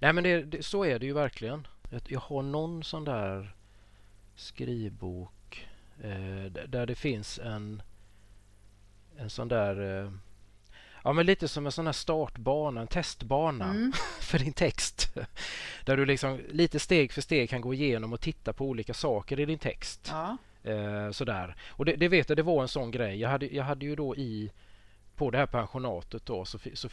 [0.00, 1.66] Nej men det, det, så är det ju verkligen.
[2.08, 3.54] Jag har någon sån där
[4.36, 5.68] skrivbok
[6.02, 7.82] eh, där det finns en
[9.18, 10.10] en sån där eh,
[11.04, 13.92] Ja men lite som en sån här startbana, en testbana mm.
[14.20, 15.14] för din text.
[15.84, 19.40] Där du liksom lite steg för steg kan gå igenom och titta på olika saker
[19.40, 20.12] i din text.
[20.12, 20.36] Ja.
[20.70, 21.56] Eh, sådär.
[21.68, 23.20] Och det, det, vet jag, det var en sån grej.
[23.20, 24.50] Jag hade, jag hade ju då i
[25.16, 26.88] på det här pensionatet då så, så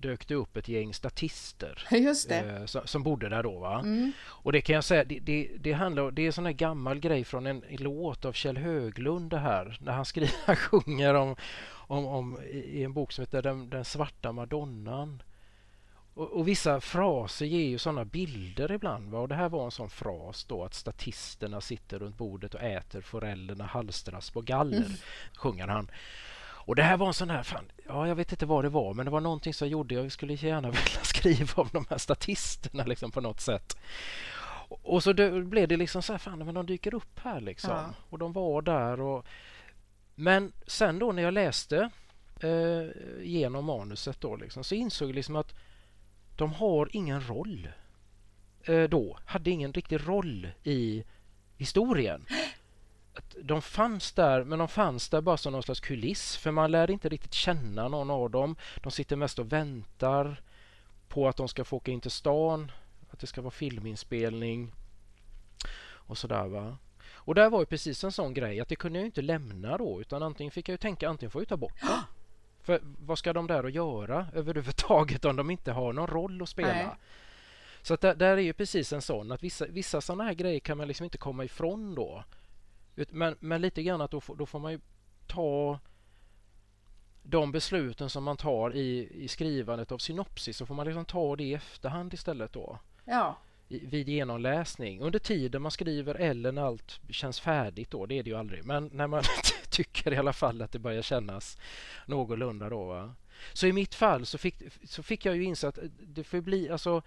[0.00, 3.58] dök det upp ett gäng statister eh, som, som bodde där då.
[3.58, 3.78] Va?
[3.78, 4.12] Mm.
[4.22, 6.98] Och det kan jag säga, det, det, det, handlar, det är en sån här gammal
[6.98, 9.78] grej från en, låt av Kjell Höglund det här.
[9.80, 11.36] När han skriver, han sjunger om,
[11.70, 15.22] om, om, i en bok som heter Den, den svarta madonnan.
[16.14, 19.10] Och, och, vissa fraser ger ju sådana bilder ibland.
[19.10, 19.18] Va?
[19.18, 23.00] Och det här var en sån fras då att statisterna sitter runt bordet och äter
[23.00, 24.92] forellerna halstras på galler, mm.
[25.36, 25.90] sjunger han.
[26.70, 28.94] Och det här var en sån här, fan, ja jag vet inte vad det var,
[28.94, 32.84] men det var någonting som gjorde jag skulle gärna vilja skriva om de här statisterna
[32.84, 33.76] liksom på något sätt.
[34.68, 37.70] Och så det, blev det liksom så här, fan men de dyker upp här liksom.
[37.70, 37.94] Ja.
[38.10, 39.26] Och de var där och
[40.14, 41.90] Men sen då när jag läste
[42.40, 42.86] eh,
[43.22, 45.54] genom manuset då liksom, så insåg jag liksom att
[46.36, 47.68] de har ingen roll
[48.64, 51.04] eh, då, hade ingen riktig roll i
[51.56, 52.26] historien
[53.42, 56.90] de fanns där, men de fanns där bara som någon slags kuliss för man lär
[56.90, 58.56] inte riktigt känna någon av dem.
[58.82, 60.42] De sitter mest och väntar
[61.08, 62.72] på att de ska få åka in till stan,
[63.10, 64.72] att det ska vara filminspelning
[65.82, 66.76] och sådär va.
[67.12, 70.00] Och där var ju precis en sån grej att det kunde jag inte lämna då
[70.00, 71.98] utan antingen fick jag ju tänka antingen får jag ta bort dem.
[72.62, 76.48] För vad ska de där att göra överhuvudtaget om de inte har någon roll att
[76.48, 76.72] spela?
[76.72, 76.88] Nej.
[77.82, 80.60] Så att där, där, är ju precis en sån att vissa, vissa sådana här grejer
[80.60, 82.24] kan man liksom inte komma ifrån då.
[82.94, 84.80] Men, men lite grann att då, då får man ju
[85.26, 85.78] ta
[87.22, 91.36] de besluten som man tar i, i skrivandet av synopsis så får man liksom ta
[91.36, 92.78] det i efterhand istället då.
[93.04, 93.36] Ja.
[93.68, 95.00] I, vid genomläsning.
[95.00, 98.64] Under tiden man skriver eller när allt känns färdigt då, det är det ju aldrig.
[98.64, 99.22] Men när man
[99.70, 101.58] tycker i alla fall att det börjar kännas
[102.06, 102.84] någorlunda då.
[102.84, 103.14] Va?
[103.52, 106.70] Så i mitt fall så fick, så fick jag ju inse att det får bli,
[106.70, 107.02] alltså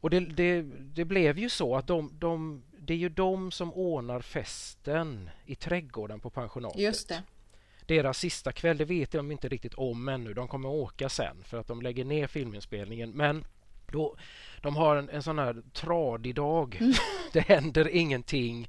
[0.00, 0.62] och det, det,
[0.94, 5.54] det blev ju så att de, de det är ju de som ordnar festen i
[5.54, 6.80] trädgården på pensionatet.
[6.80, 7.22] Just det.
[7.86, 10.34] Deras sista kväll, det vet de inte riktigt om ännu.
[10.34, 13.10] De kommer åka sen för att de lägger ner filminspelningen.
[13.10, 13.44] Men
[13.92, 14.16] då,
[14.60, 16.76] de har en, en sån här tradig dag.
[16.80, 16.92] Mm.
[17.32, 18.68] det händer ingenting.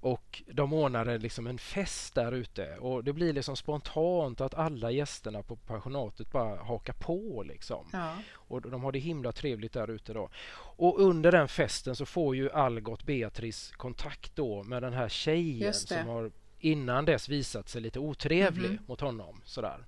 [0.00, 4.90] Och de ordnar liksom en fest där ute och det blir liksom spontant att alla
[4.90, 7.88] gästerna på pensionatet bara hakar på liksom.
[7.92, 8.14] Ja.
[8.32, 10.30] Och de har det himla trevligt där ute då.
[10.58, 15.74] Och under den festen så får ju Algot Beatrice kontakt då med den här tjejen
[15.74, 18.88] som har innan dess visat sig lite otrevlig mm -hmm.
[18.88, 19.40] mot honom.
[19.44, 19.86] Sådär.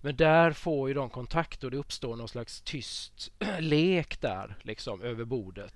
[0.00, 5.02] Men där får ju de kontakt och det uppstår någon slags tyst lek där liksom
[5.02, 5.72] över bordet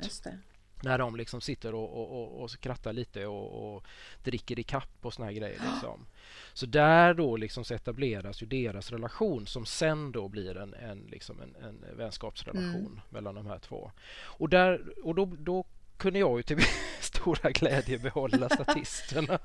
[0.86, 3.84] när de liksom sitter och, och, och, och skrattar lite och, och
[4.22, 5.60] dricker i kapp och såna här grejer.
[5.72, 6.06] Liksom.
[6.52, 11.06] Så där då liksom så etableras ju deras relation som sen då blir en, en,
[11.10, 13.00] liksom en, en vänskapsrelation mm.
[13.10, 13.90] mellan de här två.
[14.22, 15.64] Och, där, och då, då
[15.96, 16.58] kunde jag ju till
[17.00, 19.38] stora glädje behålla statisterna.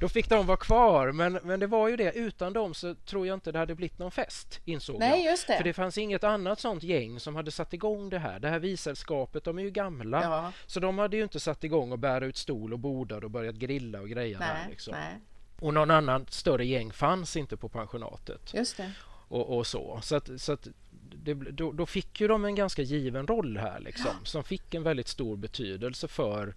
[0.00, 2.12] Då fick de vara kvar, men, men det var ju det.
[2.12, 5.30] Utan dem så tror jag inte det hade blivit någon fest, insåg Nej, jag.
[5.30, 5.56] Just det.
[5.56, 8.38] För det fanns inget annat sånt gäng som hade satt igång det här.
[8.38, 10.22] Det här vissällskapet, de är ju gamla.
[10.22, 10.52] Ja.
[10.66, 13.54] Så de hade ju inte satt igång och bära ut stol och bordar och börjat
[13.54, 14.70] grilla och greja nej, där.
[14.70, 14.94] Liksom.
[14.94, 15.20] Nej.
[15.60, 18.54] Och någon annan större gäng fanns inte på pensionatet.
[18.54, 18.92] Just det.
[19.28, 20.00] Och, och så.
[20.02, 20.68] Så, att, så att
[21.16, 24.82] det, då, då, fick ju de en ganska given roll här liksom, som fick en
[24.82, 26.54] väldigt stor betydelse för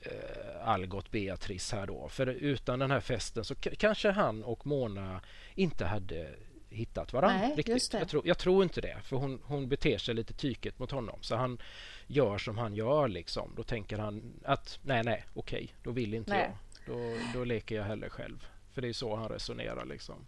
[0.00, 2.08] eh, Algot Beatrice här då.
[2.08, 5.20] För utan den här festen så kanske han och Mona
[5.54, 6.34] inte hade
[6.72, 7.92] hittat varandra Nej, riktigt.
[7.92, 11.18] Jag tror, jag tror, inte det, för hon, hon beter sig lite tyket mot honom.
[11.22, 11.58] Så han
[12.06, 13.54] gör som han gör liksom.
[13.56, 16.50] Då tänker han att nej, nej, okej, då vill inte nej.
[16.86, 16.96] jag.
[16.96, 18.46] Då, då leker jag hellre själv.
[18.72, 20.26] För det är så han resonerar liksom.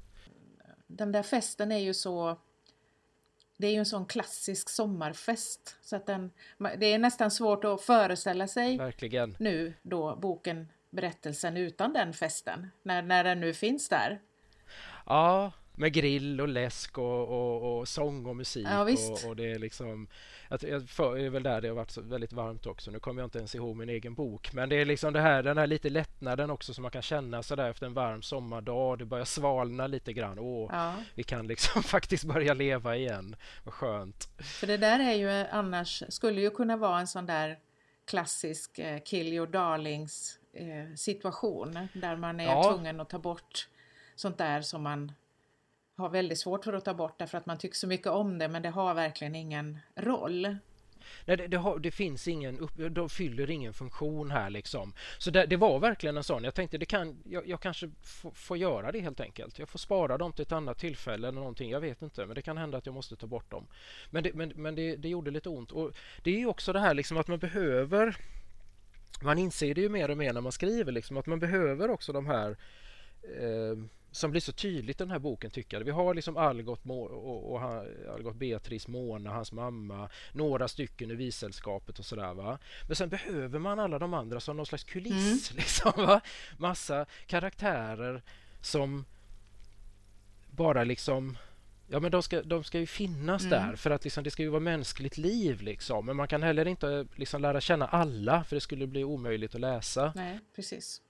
[0.86, 2.38] Den där festen är ju så
[3.64, 5.76] det är ju en sån klassisk sommarfest.
[5.82, 6.30] Så att den,
[6.78, 9.36] det är nästan svårt att föreställa sig Verkligen.
[9.38, 12.70] nu då boken, berättelsen utan den festen.
[12.82, 14.20] När, när den nu finns där.
[15.06, 18.66] Ja, med grill och läsk och, och, och sång och musik.
[18.70, 20.08] Ja, och, och, det är liksom
[20.48, 22.90] jag, för, det är väl där det har varit väldigt varmt också.
[22.90, 24.52] Nu kommer jag inte ens ihåg min egen bok.
[24.52, 27.42] Men det är liksom det här, den här lite lättnaden också som man kan känna
[27.42, 28.98] sådär efter en varm sommardag.
[28.98, 30.38] Det börjar svalna lite grann.
[30.38, 30.94] Åh, ja.
[31.14, 33.36] vi kan liksom faktiskt börja leva igen.
[33.64, 34.28] Vad skönt.
[34.38, 37.58] För det där är ju annars, skulle ju kunna vara en sån där
[38.04, 41.88] klassisk eh, kill your darlings eh, situation.
[41.92, 42.72] Där man är ja.
[42.72, 43.68] tvungen att ta bort
[44.14, 45.12] sånt där som man
[45.96, 48.48] har väldigt svårt för att ta bort därför att man tycker så mycket om det
[48.48, 50.56] men det har verkligen ingen roll.
[51.24, 54.92] Nej, det, det, har, det finns ingen, upp, de fyller ingen funktion här liksom.
[55.18, 56.44] Så det, det var verkligen en sån.
[56.44, 57.90] Jag tänkte det kan, jag, jag kanske
[58.34, 59.58] får göra det helt enkelt.
[59.58, 61.70] Jag får spara dem till ett annat tillfälle eller någonting.
[61.70, 63.66] Jag vet inte, men det kan hända att jag måste ta bort dem.
[64.10, 65.72] Men det, men, men det, det gjorde lite ont.
[65.72, 65.90] Och
[66.22, 68.16] det är ju också det här liksom att man behöver
[69.22, 72.12] man inser det ju mer och mer när man skriver liksom att man behöver också
[72.12, 72.56] de här
[73.40, 73.76] eh,
[74.14, 75.84] som blir så tydligt i den här boken tycker jag.
[75.84, 77.62] Vi har liksom Algot, och, och, och
[78.14, 82.58] Algot Beatrice, Mona, hans mamma, några stycken i vissällskapet och sådär va.
[82.86, 85.56] Men sen behöver man alla de andra som någon slags kuliss mm.
[85.62, 86.20] liksom va.
[86.58, 88.22] Massa karaktärer
[88.60, 89.04] som
[90.50, 91.36] bara liksom
[91.88, 93.50] Ja men de ska, de ska ju finnas mm.
[93.50, 96.06] där för att liksom, det ska ju vara mänskligt liv liksom.
[96.06, 99.60] Men man kan heller inte liksom lära känna alla för det skulle bli omöjligt att
[99.60, 100.12] läsa.
[100.14, 101.00] Nej, precis.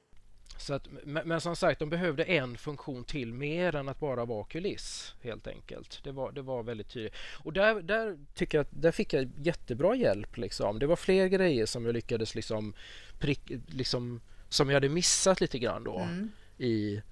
[0.57, 4.25] Så att, men, men, som sagt, de behövde en funktion till mer än att bara
[4.25, 6.01] vara kuliss helt enkelt.
[6.05, 7.15] Det var, det var väldigt tydligt.
[7.39, 10.37] Och där, där tycker jag där fick jag jättebra hjälp.
[10.37, 10.79] Liksom.
[10.79, 12.75] Det var fler grejer som jag lyckades liksom,
[13.19, 16.31] prick, liksom som jag hade missat lite grann då mm.
[16.59, 17.03] i,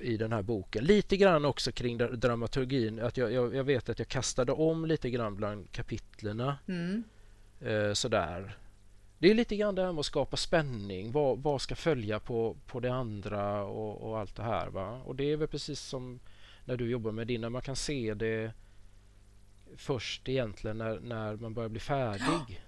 [0.00, 0.84] i den här boken.
[0.84, 3.00] Lite grann också kring dramaturgin.
[3.00, 6.58] Att jag, jag, jag vet att jag kastade om lite grann bland kapitlerna.
[6.66, 7.04] Mm.
[7.60, 8.56] Eh, sådär
[9.18, 11.12] det är lite grann det här med att skapa spänning.
[11.12, 14.68] Vad, vad ska följa på, på det andra och, och, allt det här.
[14.68, 15.00] Va?
[15.04, 16.20] Och det är väl precis som
[16.64, 17.50] när du jobbar med dina.
[17.50, 18.52] Man kan se det
[19.76, 22.62] först egentligen när, när man börjar bli färdig.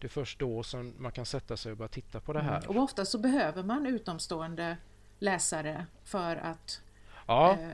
[0.00, 2.58] Det är först då som man kan sätta sig och börja titta på det här.
[2.64, 2.76] Mm.
[2.76, 4.76] Och ofta så behöver man utomstående
[5.18, 6.80] läsare för att
[7.26, 7.52] ja.
[7.52, 7.68] eh,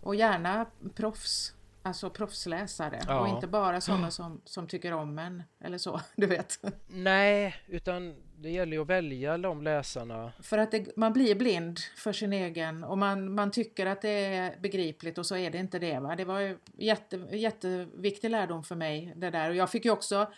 [0.00, 3.20] och gärna proffs Alltså proffsläsare ja.
[3.20, 6.60] och inte bara sådana som, som tycker om en eller så, du vet.
[6.86, 10.32] Nej, utan det gäller ju att välja de läsarna.
[10.42, 14.24] För att det, man blir blind för sin egen och man, man tycker att det
[14.24, 15.98] är begripligt och så är det inte det.
[15.98, 16.16] Va?
[16.16, 20.32] Det var ju jätte, jätteviktig lärdom för mig det där och jag fick ju också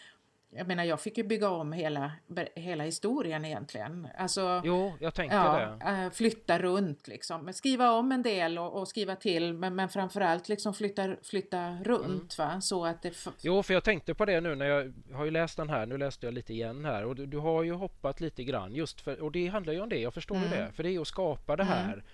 [0.55, 2.13] jag menar, jag fick ju bygga om hela,
[2.55, 4.09] hela historien egentligen.
[4.19, 6.05] Alltså, jo, jag tänkte ja, det.
[6.05, 7.53] Äh, flytta runt liksom.
[7.53, 12.39] Skriva om en del och, och skriva till, men, men framförallt liksom flytta, flytta runt.
[12.39, 12.49] Mm.
[12.55, 12.61] Va?
[12.61, 15.57] Så att det jo, för jag tänkte på det nu när jag har ju läst
[15.57, 15.87] den här.
[15.87, 19.01] Nu läste jag lite igen här och du, du har ju hoppat lite grann just
[19.01, 19.99] för, och det handlar ju om det.
[19.99, 20.51] Jag förstår mm.
[20.51, 21.93] det, för det är att skapa det här.
[21.93, 22.05] Mm.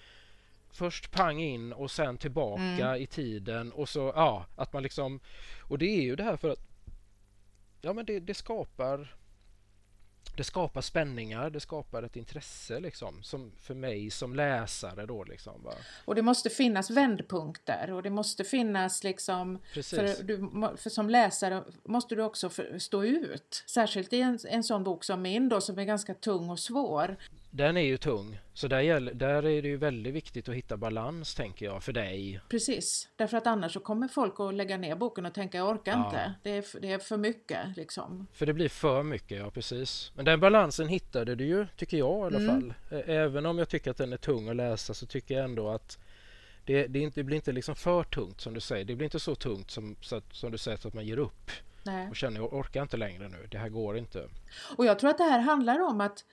[0.70, 3.02] Först pang in och sen tillbaka mm.
[3.02, 5.20] i tiden och så ja, att man liksom
[5.62, 6.68] och det är ju det här för att
[7.80, 9.14] ja, men det, det, skapar
[10.36, 15.06] det skapar spänningar, det skapar ett intresse liksom, som för mig som läsare.
[15.06, 15.72] Då, liksom, va?
[16.04, 20.38] Och det måste finnas vändpunkter och det måste finnas liksom, för, du,
[20.76, 23.64] för som läsare måste du också för, stå ut.
[23.66, 27.16] Särskilt i en, en sån bok som min då som är ganska tung och svår.
[27.50, 30.76] Den är ju tung, så där, gäller, där är det ju väldigt viktigt att hitta
[30.76, 32.40] balans tänker jag för dig.
[32.48, 35.92] Precis, därför att annars så kommer folk att lägga ner boken och tänka jag orkar
[35.92, 36.04] ja.
[36.06, 36.34] inte.
[36.42, 38.26] Det är, det är för mycket liksom.
[38.32, 40.12] För det blir för mycket, ja precis.
[40.14, 42.48] Men den balansen hittade du ju, tycker jag i alla mm.
[42.48, 42.74] fall.
[43.06, 45.98] Även om jag tycker att den är tung att läsa så tycker jag ändå att
[46.64, 48.84] det, det, inte, det blir inte liksom för tungt som du säger.
[48.84, 51.18] Det blir inte så tungt som, så att, som du säger så att man ger
[51.18, 51.50] upp.
[51.82, 52.08] Nej.
[52.08, 54.28] Och känner jag orkar inte längre nu, det här går inte.
[54.76, 56.24] Och jag tror att det här handlar om att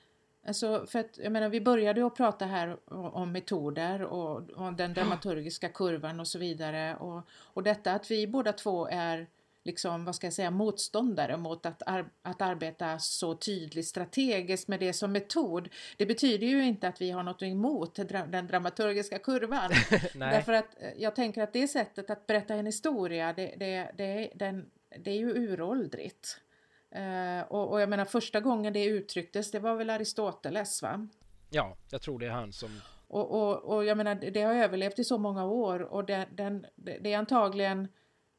[0.48, 4.94] Alltså för att, jag menar, vi började att prata här om metoder och, och den
[4.94, 6.96] dramaturgiska kurvan och så vidare.
[6.96, 9.28] Och, och detta att vi båda två är
[9.66, 14.80] liksom, vad ska jag säga, motståndare mot att, ar att arbeta så tydligt strategiskt med
[14.80, 15.70] det som metod.
[15.98, 19.72] Det betyder ju inte att vi har något emot dra den dramaturgiska kurvan.
[20.14, 24.32] Därför att eh, jag tänker att det sättet att berätta en historia, det, det, det,
[24.36, 26.42] den, det är ju uråldrigt.
[26.96, 31.08] Eh, och, och, jag menar första gången det uttrycktes, det var väl Aristoteles va?
[31.50, 32.82] Ja, jag tror det är han som...
[33.08, 36.66] Och, och, och jag menar, det har överlevt i så många år och det, den,
[36.76, 37.88] det är antagligen...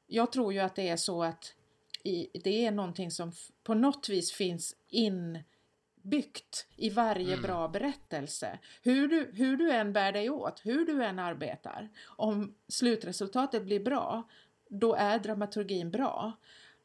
[0.06, 1.54] Jag tror ju att det är så att
[2.02, 3.32] i, det är någonting som
[3.64, 7.42] på något vis finns inbyggt i varje mm.
[7.42, 8.58] bra berättelse.
[8.82, 13.80] Hur du, hur du än bär dig åt, hur du än arbetar, om slutresultatet blir
[13.80, 14.22] bra,
[14.68, 16.32] då är dramaturgin bra.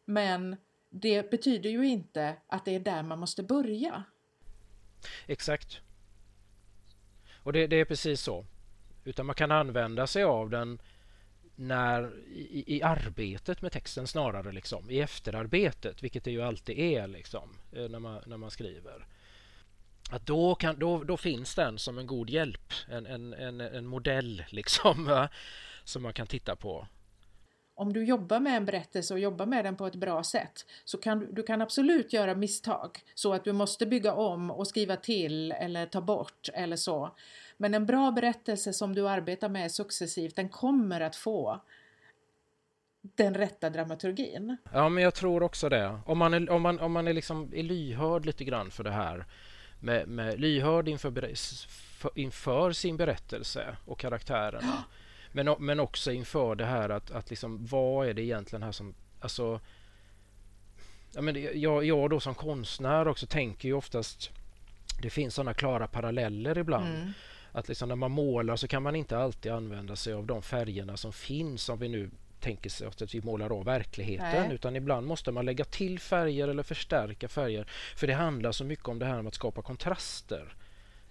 [0.06, 0.58] Men
[0.92, 4.04] det betyder ju inte att det är där man måste börja.
[5.28, 5.82] Exakt.
[7.44, 8.46] Och det, det, är precis så.
[9.04, 10.82] Utan man kan använda sig av den
[11.56, 14.90] när i, i, arbetet med texten snarare liksom.
[14.90, 19.06] I efterarbetet, vilket det ju alltid är liksom eh, när man, när man skriver.
[20.12, 23.86] Att då, kan, då, då finns den som en god hjälp, en, en, en, en
[23.86, 25.28] modell liksom
[25.84, 26.88] som man kan titta på
[27.82, 30.98] om du jobbar med en berättelse och jobbar med den på ett bra sätt så
[30.98, 34.96] kan du, du kan absolut göra misstag så att du måste bygga om och skriva
[34.96, 37.16] till eller ta bort eller så.
[37.58, 41.62] Men en bra berättelse som du arbetar med successivt den kommer att få
[43.02, 44.58] den rätta dramaturgin.
[44.74, 46.00] Ja, men jag tror också det.
[46.06, 48.92] Om man är, om man, om man är, liksom, är lyhörd lite grann för det
[48.92, 49.26] här
[49.80, 51.34] med, med lyhörd inför,
[52.16, 54.84] inför sin berättelse och karaktärerna
[55.32, 58.94] men, men också inför det här att, att liksom, vad är det egentligen här som...
[59.20, 59.60] Alltså,
[61.14, 64.30] ja, men jag, jag då som konstnär också tänker ju oftast...
[65.02, 66.96] Det finns sådana klara paralleller ibland.
[66.96, 67.12] Mm.
[67.52, 70.98] Att liksom när man målar så kan man inte alltid använda sig av de färgerna
[70.98, 72.10] som finns om vi nu
[72.40, 74.56] tänker sig att vi målar av verkligheten Nej.
[74.56, 77.68] utan ibland måste man lägga till färger eller förstärka färger.
[77.96, 80.56] För det handlar så mycket om det här med att skapa kontraster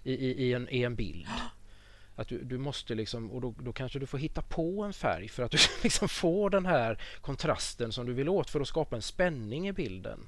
[0.03, 1.27] i, i, i, en, i en bild.
[2.21, 5.27] Att du, du måste liksom, och då, då, kanske du får hitta på en färg
[5.27, 8.95] för att du liksom får den här kontrasten som du vill åt för att skapa
[8.95, 10.27] en spänning i bilden.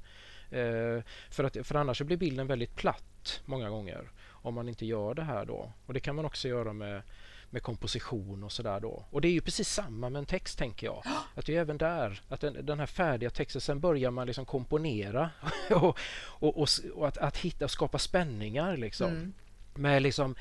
[0.51, 4.11] Eh, för, att, för annars blir bilden väldigt platt många gånger
[4.43, 5.71] om man inte gör det här då.
[5.85, 7.01] Och det kan man också göra med,
[7.49, 9.05] med komposition och sådär då.
[9.09, 11.03] Och det är ju precis samma med en text tänker jag.
[11.35, 14.45] Att det är även där, att den, den här färdiga texten, sen börjar man liksom
[14.45, 15.29] komponera
[15.69, 19.11] och, och, och, och att, att hitta och skapa spänningar liksom.
[19.11, 19.33] Mm.
[19.75, 20.35] Med liksom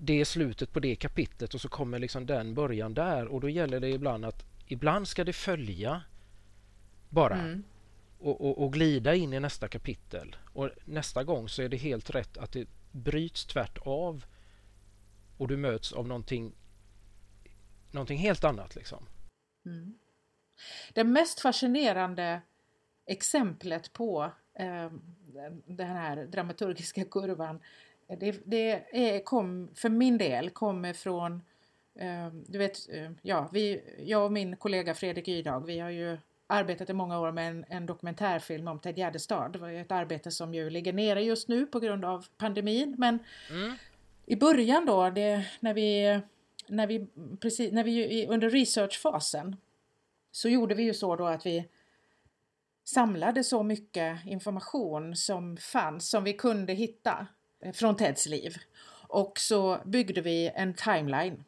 [0.00, 3.48] det är slutet på det kapitlet och så kommer liksom den början där och då
[3.48, 6.02] gäller det ibland att ibland ska det följa
[7.08, 7.64] bara mm.
[8.18, 12.10] och, och, och, glida in i nästa kapitel och nästa gång så är det helt
[12.10, 14.24] rätt att det bryts tvärt av
[15.36, 16.54] och du möts av någonting,
[17.90, 18.74] någonting helt annat.
[18.74, 19.06] Liksom.
[19.66, 19.98] Mm.
[20.92, 22.42] Det mest fascinerande
[23.06, 24.92] exemplet på eh,
[25.66, 27.60] den här dramaturgiska kurvan
[28.06, 31.42] det, det är, kom, för min del kommer från
[31.94, 36.18] eh, du vet, eh, ja, vi, jag och min kollega Fredrik Ydag, vi har ju
[36.46, 39.52] arbetat i många år med en, en dokumentärfilm om Ted Gärdestad.
[39.52, 42.94] Det var ett arbete som ju ligger nere just nu på grund av pandemin.
[42.98, 43.18] Men
[43.50, 43.74] mm.
[44.26, 46.20] i början då, det, när vi,
[46.66, 47.06] när vi,
[47.40, 49.56] precis, när vi under researchfasen
[50.30, 51.68] så gjorde vi ju så då att vi
[52.84, 57.26] samlade så mycket information som fanns, som vi kunde hitta
[57.72, 58.56] från Teds liv.
[59.08, 61.44] Och så byggde vi en timeline.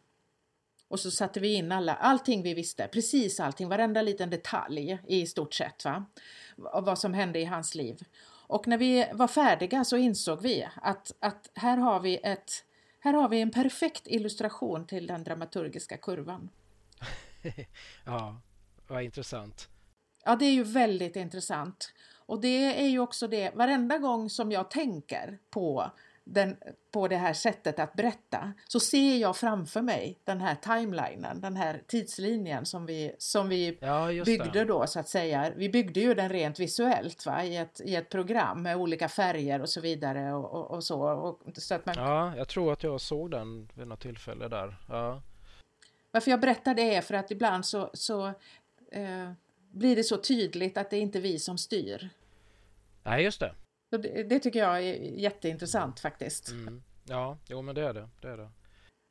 [0.89, 5.27] Och så satte vi in alla, allting vi visste, precis allting, varenda liten detalj i
[5.27, 6.05] stort sett, va?
[6.57, 8.05] vad som hände i hans liv.
[8.49, 12.65] Och när vi var färdiga så insåg vi att, att här, har vi ett,
[13.01, 16.51] här har vi en perfekt illustration till den dramaturgiska kurvan.
[18.05, 18.41] ja,
[18.87, 19.69] vad intressant.
[20.25, 21.93] Ja, det är ju väldigt intressant.
[22.27, 25.91] Och det är ju också det, varenda gång som jag tänker på
[26.29, 26.57] den,
[26.93, 31.57] på det här sättet att berätta så ser jag framför mig den här timelinen, den
[31.57, 34.65] här tidslinjen som vi, som vi ja, byggde det.
[34.65, 35.53] då så att säga.
[35.57, 37.45] Vi byggde ju den rent visuellt va?
[37.45, 41.01] I, ett, i ett program med olika färger och så vidare och, och, och så.
[41.01, 41.95] Och, så att man...
[41.99, 44.77] Ja, jag tror att jag såg den vid något tillfälle där.
[44.89, 45.23] Ja.
[46.11, 48.27] Varför jag berättar det är för att ibland så, så
[48.93, 49.33] eh,
[49.71, 52.09] blir det så tydligt att det är inte vi som styr.
[53.03, 53.55] Nej, just det.
[53.91, 56.51] Det, det, tycker jag är jätteintressant faktiskt.
[56.51, 56.83] Mm.
[57.05, 58.09] Ja, jo men det är det.
[58.21, 58.51] det, är det.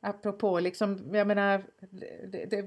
[0.00, 1.64] Apropå liksom, jag menar,
[2.28, 2.62] det,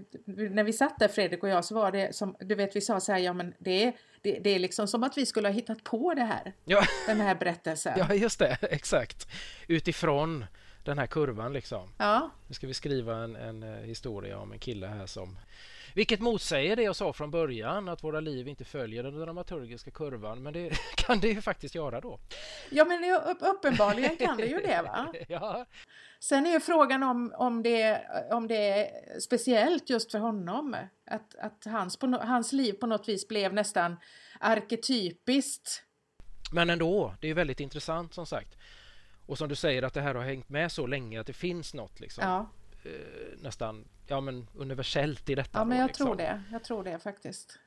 [0.49, 2.99] när vi satt där Fredrik och jag så var det som, du vet vi sa
[2.99, 5.53] så här, ja men det är, det, det är liksom som att vi skulle ha
[5.53, 6.53] hittat på det här.
[6.65, 6.81] Ja.
[7.07, 7.93] Den här berättelsen.
[8.09, 9.27] Ja, just det, exakt.
[9.67, 10.45] Utifrån
[10.83, 11.89] den här kurvan liksom.
[11.97, 12.29] Ja.
[12.47, 15.37] Nu ska vi skriva en, en eh, historia om en kille här som
[15.93, 20.43] vilket motsäger det jag sa från början att våra liv inte följer den dramaturgiska kurvan
[20.43, 22.19] men det kan det ju faktiskt göra då.
[22.69, 25.13] Ja men uppenbarligen kan det ju det va?
[25.27, 25.65] ja,
[26.19, 28.01] Sen är ju frågan om, om, det,
[28.31, 30.75] om det är speciellt just för honom.
[31.05, 33.97] Att, att hans, på, hans liv på något vis blev nästan
[34.39, 35.83] arketypiskt.
[36.51, 38.57] men ändå, det är väldigt intressant som sagt.
[39.29, 41.73] Och som du säger att det här har hängt med så länge att det finns
[41.73, 42.49] något liksom, Ja,
[42.83, 45.59] eh, nästan ja, men universellt i detta.
[45.59, 46.05] ja men jag liksom.
[46.05, 46.43] tror det.
[46.51, 47.59] Jag tror det faktiskt.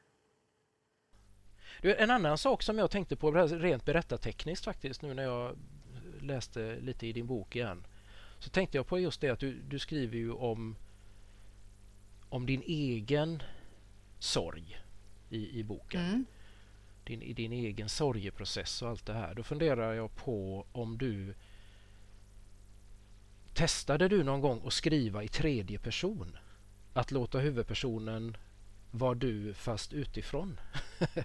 [1.82, 5.56] Du, en annan sak som jag tänkte på rent berättartekniskt faktiskt nu när jag
[6.20, 7.86] läste lite i din bok igen.
[8.38, 10.76] Så tänkte jag på just det att du, du skriver ju om,
[12.28, 13.42] om din egen
[14.18, 14.80] sorg
[15.30, 16.00] i, i boken.
[16.00, 16.24] Mm.
[17.04, 19.34] Din, i din egen sorgeprocess och allt det här.
[19.34, 21.34] Då funderar jag på om du
[23.55, 26.36] Testade du någon gång att skriva i tredje person?
[26.92, 28.36] Att låta huvudpersonen
[28.90, 30.61] vara du fast utifrån?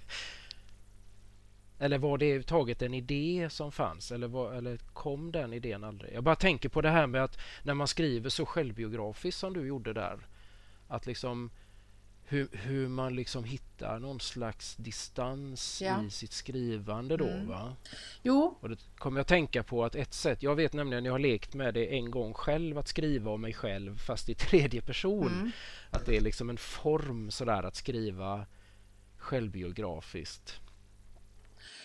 [1.80, 4.11] Eller var det överhuvudtaget en idé som fanns?
[4.11, 6.13] Eller, var, eller kom den idén aldrig?
[6.13, 9.67] Jag bara tänker på det här med att när man skriver så självbiografiskt som du
[9.67, 10.19] gjorde där.
[10.88, 11.51] Att liksom
[12.30, 16.03] hur, hur man liksom hittar någon slags distans Ja.
[16.03, 17.28] i sitt skrivande då.
[17.28, 17.47] Mm.
[17.47, 17.75] Va?
[18.23, 21.19] Jo, Och det kommer jag tänka på att ett sätt, jag vet nämligen jag har
[21.19, 25.28] lekt med det en gång själv att skriva om mig själv fast i tredje person.
[25.28, 25.51] mm.
[25.91, 28.45] Att det är liksom en form sådär att skriva
[29.17, 30.53] självbiografiskt.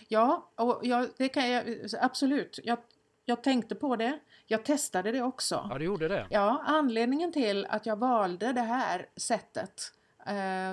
[0.09, 1.65] ja och jag, det kan jag
[2.01, 2.59] absolut.
[2.65, 2.79] Jag,
[3.25, 4.19] jag tänkte på det.
[4.47, 5.67] Jag testade det också.
[5.71, 6.27] Ja, du gjorde det?
[6.31, 9.93] Ja, anledningen till att jag valde det här sättet,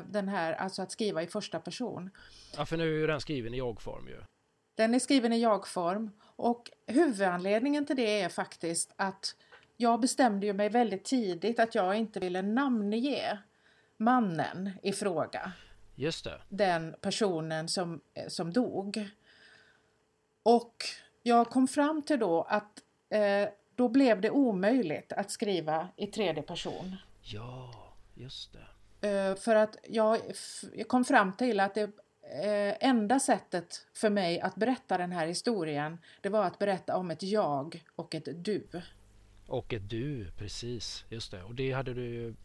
[0.08, 2.10] den här, alltså att skriva i första person,
[2.58, 4.22] Ja, för nu är den skriven i jag-form ju.
[4.76, 9.36] den är skriven i jag-form och huvudanledningen till det är faktiskt att
[9.78, 13.40] jag bestämde ju mig väldigt tidigt att jag inte ville namnge
[13.98, 15.52] mannen i fråga,
[15.96, 16.42] Just det.
[16.50, 19.10] den personen som, eh, som dog.
[20.44, 20.76] Och
[21.24, 26.44] jag kom fram till då att eh, då blev det omöjligt att skriva i tredje
[26.44, 26.96] person.
[27.22, 27.74] Ja,
[28.16, 28.68] just det.
[29.02, 30.22] Eh, För att jag,
[30.74, 31.92] jag kom fram till att det
[32.44, 37.12] eh, enda sättet för mig att berätta den här historien det var att berätta om
[37.12, 38.68] ett jag och ett du.
[39.48, 41.06] Och ett du, precis.
[41.10, 41.44] Just det.
[41.44, 42.36] Och det hade du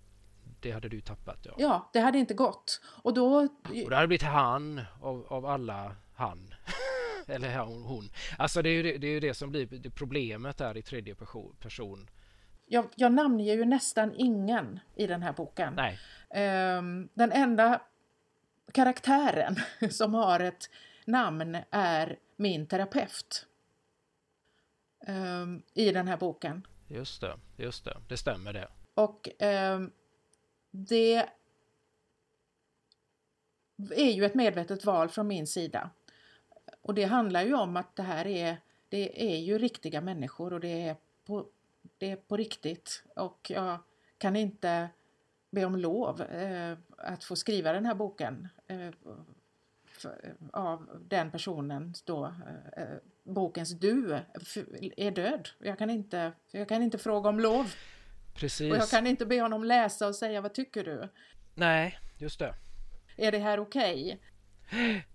[0.61, 1.55] det hade du tappat ja.
[1.59, 2.81] Ja, det hade inte gått.
[2.85, 3.37] Och då...
[3.85, 6.55] Och det hade blivit han av, av alla han.
[7.27, 8.11] Eller hon, hon.
[8.39, 11.57] Alltså det är, ju det, det är det som blir problemet där i tredje person.
[11.61, 12.11] person.
[12.67, 15.75] Jag, jag namnger ju nästan ingen i den här boken.
[15.75, 15.99] Nej,
[16.35, 17.83] Ehm, den enda
[18.73, 19.57] karaktären
[19.91, 20.71] som har ett
[21.05, 23.47] namn är min terapeut.
[25.07, 26.67] Ehm, I den här boken.
[26.89, 27.39] just det.
[27.57, 28.01] Just det.
[28.09, 28.69] Det stämmer det.
[28.95, 29.93] Och ehm,
[30.71, 31.29] det
[33.91, 35.91] är ju ett medvetet val från min sida.
[36.83, 38.57] Och det handlar ju om att det här är,
[38.89, 41.47] det är ju riktiga människor och det är på,
[41.99, 43.03] det är på riktigt.
[43.17, 43.79] Och jag
[44.19, 44.89] kan inte
[45.51, 48.91] be om lov eh, att få skriva den här boken eh,
[49.87, 52.35] för, av den personen då,
[52.77, 52.85] eh,
[53.23, 54.21] bokens du
[54.97, 55.49] är död.
[55.59, 57.75] Jag kan inte, jag kan inte fråga om lov.
[58.35, 58.73] Precis.
[58.73, 61.09] Och jag kan inte be honom läsa och säga vad tycker du?
[61.55, 62.55] Nej, just det.
[63.17, 64.21] Är det här okej?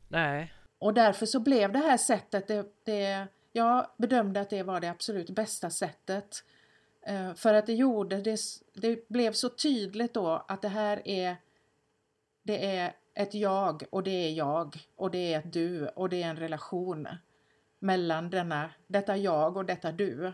[0.07, 4.79] Nej, Och därför så blev det här sättet, det, det, jag bedömde att det var
[4.79, 6.43] det absolut bästa sättet.
[7.07, 8.39] Eh, för att det gjorde, det,
[8.73, 11.35] det blev så tydligt då att det här är,
[12.43, 16.23] det är ett jag och det är jag och det är ett du och det
[16.23, 17.07] är en relation
[17.79, 20.27] mellan denna, detta jag och detta du.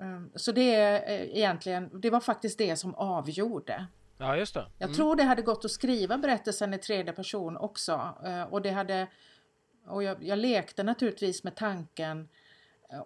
[0.00, 3.86] Eh, Så det är eh, egentligen, det var faktiskt det som avgjorde.
[4.18, 4.66] ja just det.
[4.78, 4.96] Jag Mm.
[4.96, 8.14] tror det hade gått att skriva berättelsen i tredje person också.
[8.24, 9.06] eh, Och det hade...
[9.88, 12.28] Och jag, jag lekte naturligtvis med tanken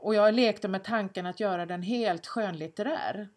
[0.01, 3.29] och jag lekte med tanken att göra den helt skönlitterär.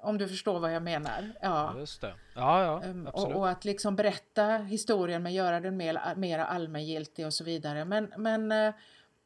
[0.00, 1.32] Om du förstår vad jag menar.
[1.40, 1.74] Ja.
[1.78, 2.14] Just det.
[2.34, 3.34] Ja, ja, Ehm, absolut.
[3.36, 7.84] Och, och att liksom berätta historien men göra den mer, mer allmängiltig och så vidare.
[7.84, 8.74] Men, men eh,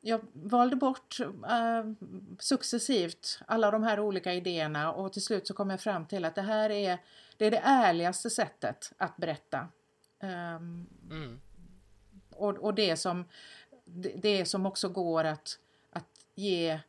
[0.01, 1.84] jag valde bort eh,
[2.38, 6.34] successivt alla de här olika idéerna och till slut så kom jag fram till att
[6.34, 6.99] det här är
[7.36, 9.68] det, är det ärligaste sättet att berätta.
[10.20, 11.40] Ehm, Mm.
[12.30, 13.24] och, och det som
[13.84, 15.59] det, det som också går att
[16.39, 16.80] ge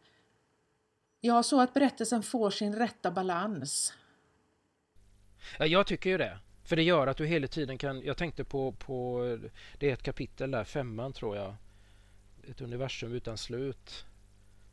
[1.22, 3.94] Ja, så att berättelsen får sin rätta balans.
[5.60, 6.40] Ja, jag tycker ju det.
[6.64, 8.02] För det gör att du hela tiden kan...
[8.02, 9.38] Jag tänkte på, på...
[9.78, 11.56] Det är ett kapitel där, femman tror jag.
[12.50, 14.06] Ett universum utan slut.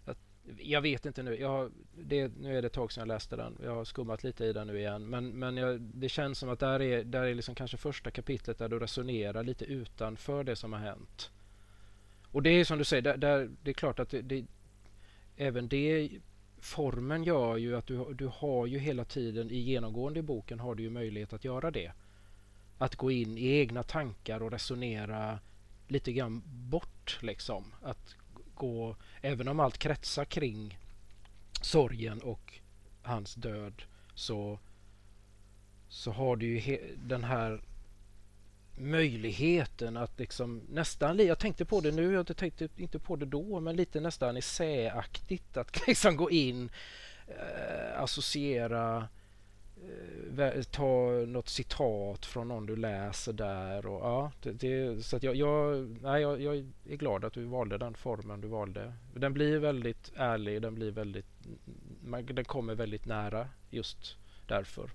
[0.04, 0.18] Att
[0.58, 1.40] jag vet inte nu.
[1.40, 3.58] Jag, det, nu är det ett tag sedan jag läste den.
[3.62, 5.06] Jag har skummat lite i den nu igen.
[5.06, 8.58] Men, men jag, det känns som att där är, där är liksom kanske första kapitlet
[8.58, 11.30] där du resonerar lite utanför det som har hänt.
[12.32, 14.44] Och det är som du säger, där, där det är klart att det, det,
[15.36, 16.10] även det
[16.58, 20.74] formen gör ju att du, du har ju hela tiden i genomgående i boken har
[20.74, 21.92] du ju möjlighet att göra det.
[22.78, 25.38] Att gå in i egna tankar och resonera
[25.88, 27.64] lite grann bort liksom.
[27.82, 28.16] Att
[28.54, 30.78] gå, även om allt kretsar kring
[31.62, 32.52] sorgen och
[33.02, 33.82] hans död
[34.14, 34.58] så,
[35.88, 37.62] så har du ju den här
[38.76, 43.60] möjligheten att liksom nästan, jag tänkte på det nu, jag tänkte inte på det då,
[43.60, 46.70] men lite nästan essäaktigt att liksom gå in,
[47.26, 49.08] eh, associera,
[50.38, 55.22] eh, ta något citat från någon du läser där och ja, det, det, så att
[55.22, 58.92] jag, jag, nej, jag, jag, är glad att du valde den formen du valde.
[59.14, 61.26] Den blir väldigt ärlig, den blir väldigt,
[62.34, 64.16] den kommer väldigt nära just
[64.48, 64.90] därför.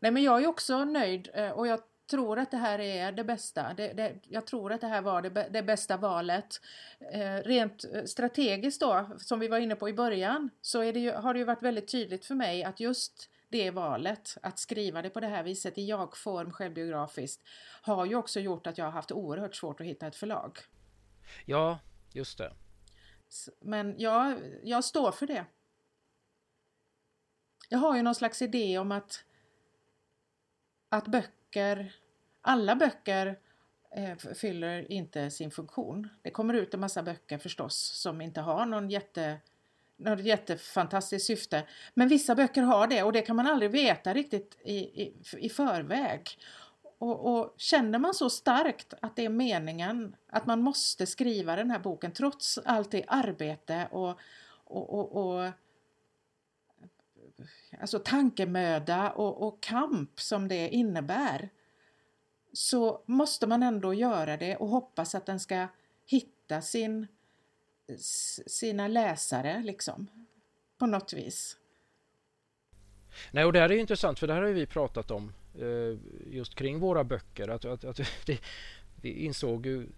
[0.00, 3.24] Nej men jag är också nöjd eh, och jag tror att det här är det
[3.24, 3.74] bästa.
[3.74, 6.60] Det, det, jag tror att det här var det, det bästa valet.
[7.12, 11.34] Eh, rent eh, strategiskt då, som vi var inne på i början, så ju, har
[11.34, 15.20] det ju varit väldigt tydligt för mig att just det valet, att skriva det på
[15.20, 17.42] det här viset i jag-form självbiografiskt,
[17.82, 20.58] har ju också gjort att jag har haft oerhört svårt att hitta ett förlag.
[21.44, 21.78] Ja,
[22.12, 22.52] just det.
[23.60, 25.44] Men jag, jag står för det.
[27.68, 29.24] Jag har ju någon slags idé om att,
[30.88, 31.41] att böcker
[32.40, 33.38] alla böcker
[33.96, 36.08] eh, fyller inte sin funktion.
[36.22, 39.40] Det kommer ut en massa böcker förstås som inte har någon jätte
[39.96, 41.66] något jättefantastiskt syfte.
[41.94, 45.48] Men vissa böcker har det och det kan man aldrig veta riktigt i, i, i
[45.48, 46.28] förväg.
[46.98, 51.70] Och, och, känner man så starkt att det är meningen att man måste skriva den
[51.70, 54.18] här boken trots allt det arbete och,
[54.64, 55.50] och, och, och
[57.80, 61.48] alltså tankemöda och, och kamp som det innebär
[62.52, 65.68] så måste man ändå göra det och hoppas att den ska
[66.06, 67.06] hitta sin,
[68.46, 70.06] sina läsare liksom
[70.78, 71.56] på något vis.
[73.30, 76.54] Nej, och det här är intressant för det här har vi pratat om eh, just
[76.54, 77.48] kring våra böcker.
[77.48, 78.38] Att, att, att det,
[79.02, 79.88] vi insåg ju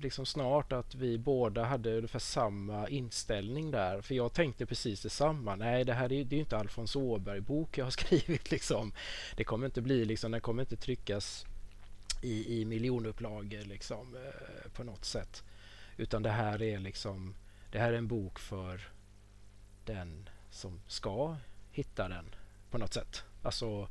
[0.00, 4.00] liksom snart att vi båda hade ungefär samma inställning där.
[4.00, 5.56] För jag tänkte precis detsamma.
[5.56, 8.50] Nej, det här är, det är inte Alfons Åberg-bok jag har skrivit.
[8.50, 8.92] Liksom.
[9.36, 11.46] Det kommer inte bli liksom, den kommer inte tryckas
[12.22, 15.44] i, i miljonupplagor liksom, eh, på något sätt.
[15.96, 17.34] Utan det här är liksom
[17.70, 18.88] det här är en bok för
[19.84, 21.36] den som ska
[21.72, 22.34] hitta den
[22.70, 23.24] på något sätt.
[23.42, 23.88] Alltså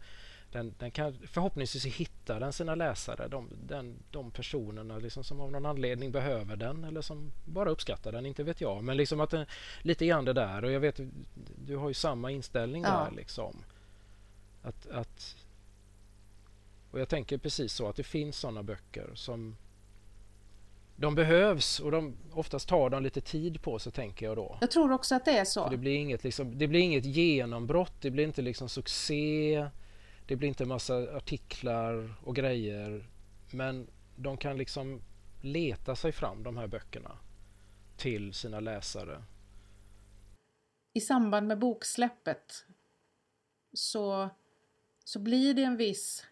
[0.52, 5.52] den, den kan förhoppningsvis hitta den sina läsare, de, den, de personerna liksom som av
[5.52, 8.84] någon anledning behöver den eller som bara uppskattar den, inte vet jag.
[8.84, 9.46] Men liksom att den,
[9.82, 11.00] lite grann det där och jag vet
[11.66, 12.90] du har ju samma inställning ja.
[12.90, 13.64] där liksom.
[14.62, 15.36] Att, att
[16.92, 19.56] och jag tänker precis så att det finns sådana böcker som
[20.96, 24.58] de behövs och de, oftast tar de lite tid på sig tänker jag då.
[24.62, 25.64] Jag tror också att det är så.
[25.64, 29.68] För det, blir inget, liksom, det blir inget genombrott, det blir inte liksom succé,
[30.30, 33.10] det blir inte massa artiklar och grejer.
[33.52, 35.02] Men de kan liksom
[35.42, 37.18] leta sig fram de här böckerna
[37.98, 39.24] till sina läsare.
[40.94, 42.66] I samband med boksläppet
[43.74, 44.30] så,
[45.04, 46.26] så blir det en viss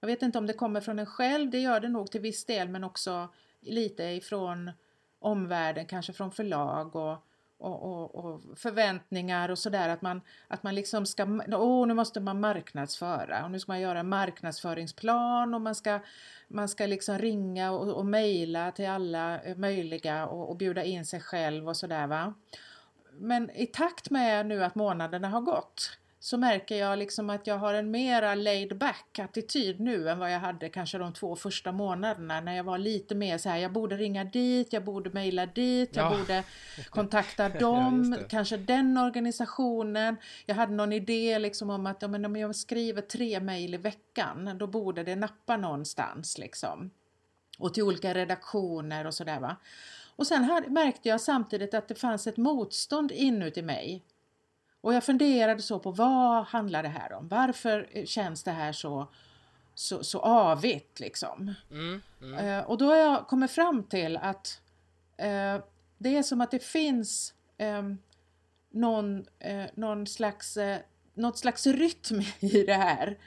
[0.00, 2.44] jag vet inte om det kommer från en själv, det gör det nog till viss
[2.44, 3.28] del, men också
[3.60, 4.70] lite ifrån
[5.18, 7.18] omvärlden, kanske från förlag och,
[7.64, 12.20] och, och, och förväntningar och sådär att man, att man liksom ska, åh nu måste
[12.20, 16.00] man marknadsföra och nu ska man göra en marknadsföringsplan och man ska,
[16.48, 21.20] man ska liksom ringa och, och mejla till alla möjliga och, och bjuda in sig
[21.20, 22.34] själv och sådär va.
[23.12, 27.58] Men i takt med nu att månaderna har gått så märker jag liksom att jag
[27.58, 31.72] har en mera laid back attityd nu än vad jag hade kanske de två första
[31.72, 35.46] månaderna när jag var lite mer så här, jag borde ringa dit, jag borde mejla
[35.46, 36.18] dit, jag ja.
[36.18, 36.44] borde
[36.90, 40.16] kontakta dem, ja, kanske den organisationen.
[40.46, 43.78] Jag hade någon idé liksom om att ja, men om jag skriver tre mejl i
[43.78, 46.90] veckan, då borde det nappa någonstans liksom.
[47.58, 49.56] Och till olika redaktioner och sådär va.
[50.16, 54.02] Och sen hade, märkte jag samtidigt att det fanns ett motstånd inuti mig
[54.84, 57.28] och jag funderade så på vad handlar det här om?
[57.28, 59.08] Varför känns det här så,
[59.74, 61.54] så, så avigt liksom?
[61.70, 62.46] Mm, mm.
[62.46, 64.60] Uh, och då har jag kommit fram till att
[65.20, 65.64] uh,
[65.98, 67.98] det är som att det finns um,
[68.70, 70.76] någon, uh, någon slags, uh,
[71.14, 73.18] något slags rytm i det här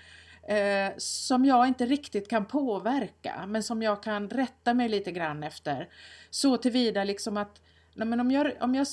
[0.98, 5.90] som jag inte riktigt kan påverka men som jag kan rätta mig lite grann efter.
[6.30, 7.62] Så tillvida liksom att
[7.94, 8.88] nej men om, jag, om jag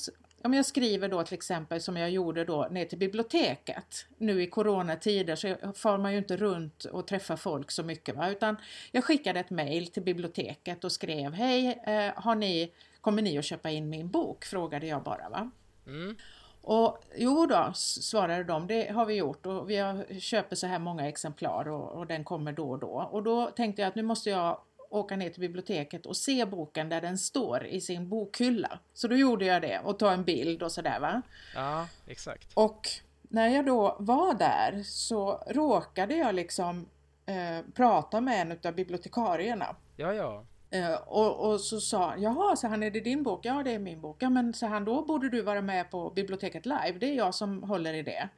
[0.44, 4.06] om jag skriver då till exempel som jag gjorde då ner till biblioteket.
[4.18, 8.30] Nu i coronatider så far man ju inte runt och träffar folk så mycket va?
[8.30, 8.56] utan
[8.92, 13.44] jag skickade ett mail till biblioteket och skrev Hej, eh, har ni, kommer ni att
[13.44, 14.44] köpa in min bok?
[14.44, 15.50] Frågade jag bara va.
[15.86, 16.16] Mm.
[16.62, 21.08] Och jo då, svarade de, det har vi gjort och vi köper så här många
[21.08, 23.08] exemplar och, och den kommer då och då.
[23.12, 26.88] Och då tänkte jag att nu måste jag åka ner till biblioteket och se boken
[26.88, 28.78] där den står i sin bokhylla.
[28.94, 31.22] Så då gjorde jag det och ta en bild och sådär va.
[31.54, 32.50] Ja, exakt.
[32.54, 32.88] Och
[33.22, 36.86] när jag då var där så råkade jag liksom
[37.26, 39.76] eh, prata med en av bibliotekarierna.
[39.96, 40.44] Ja, ja.
[40.70, 43.40] Eh, och, och, så sa jaha, så han är det din bok?
[43.42, 44.16] Ja, det är min bok.
[44.18, 46.92] Ja, men så han då borde du vara med på biblioteket live.
[46.98, 48.28] Det är jag som håller i det.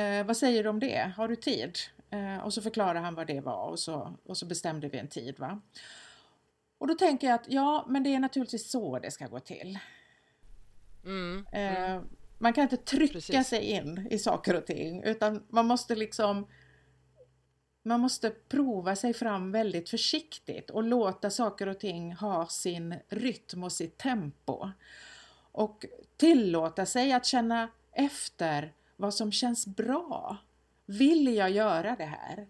[0.00, 1.12] Eh, vad säger du om det?
[1.16, 1.78] Har du tid?
[2.12, 5.08] Eh, och så förklarade han vad det var och så, och så bestämde vi en
[5.08, 5.38] tid.
[5.38, 5.60] Va?
[6.78, 9.78] Och då tänker jag att ja, men det är naturligtvis så det ska gå till.
[11.04, 12.08] Mm, eh, mm.
[12.38, 13.46] Man kan inte trycka Precis.
[13.46, 16.46] sig in i saker och ting utan man måste liksom
[17.82, 23.64] man måste prova sig fram väldigt försiktigt och låta saker och ting ha sin rytm
[23.64, 24.70] och sitt tempo.
[25.52, 25.86] Och
[26.16, 30.38] tillåta sig att känna efter vad som känns bra.
[30.98, 32.46] Vill jag göra det här?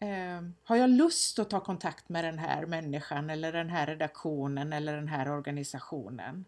[0.00, 4.72] Eh, har jag lust att ta kontakt med den här människan eller den här redaktionen
[4.72, 6.44] eller den här organisationen?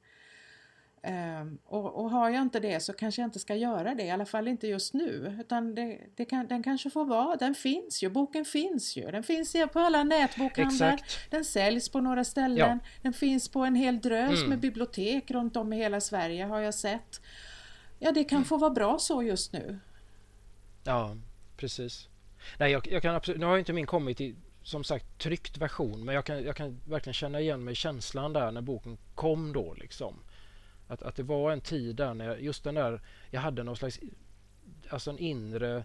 [1.06, 4.10] Um, och, och, har jag inte det så kanske jag inte ska göra det, i
[4.10, 5.36] alla fall inte just nu.
[5.40, 9.10] Utan det, det kan, den kanske får vara, den finns ju, boken finns ju.
[9.10, 11.30] Den finns på alla nätbokhandlar, Exakt.
[11.30, 12.90] den säljs på några ställen, ja.
[13.02, 14.48] den finns på en hel drös mm.
[14.48, 17.20] med bibliotek runt om i hela Sverige har jag sett.
[17.98, 18.44] Ja, det kan mm.
[18.44, 19.78] få vara bra så just nu.
[20.84, 21.16] Ja,
[21.56, 22.09] precis.
[22.59, 26.04] Nej, jag, jag kan absolut, nu har inte min kommit i som sagt tryckt version
[26.04, 29.52] men jag kan, jag kan verkligen känna igen mig i känslan där när boken kom
[29.52, 30.14] då liksom.
[30.88, 33.00] Att, att det var en tid där när jag, just den där,
[33.30, 34.00] jag hade någon slags,
[34.88, 35.84] alltså en inre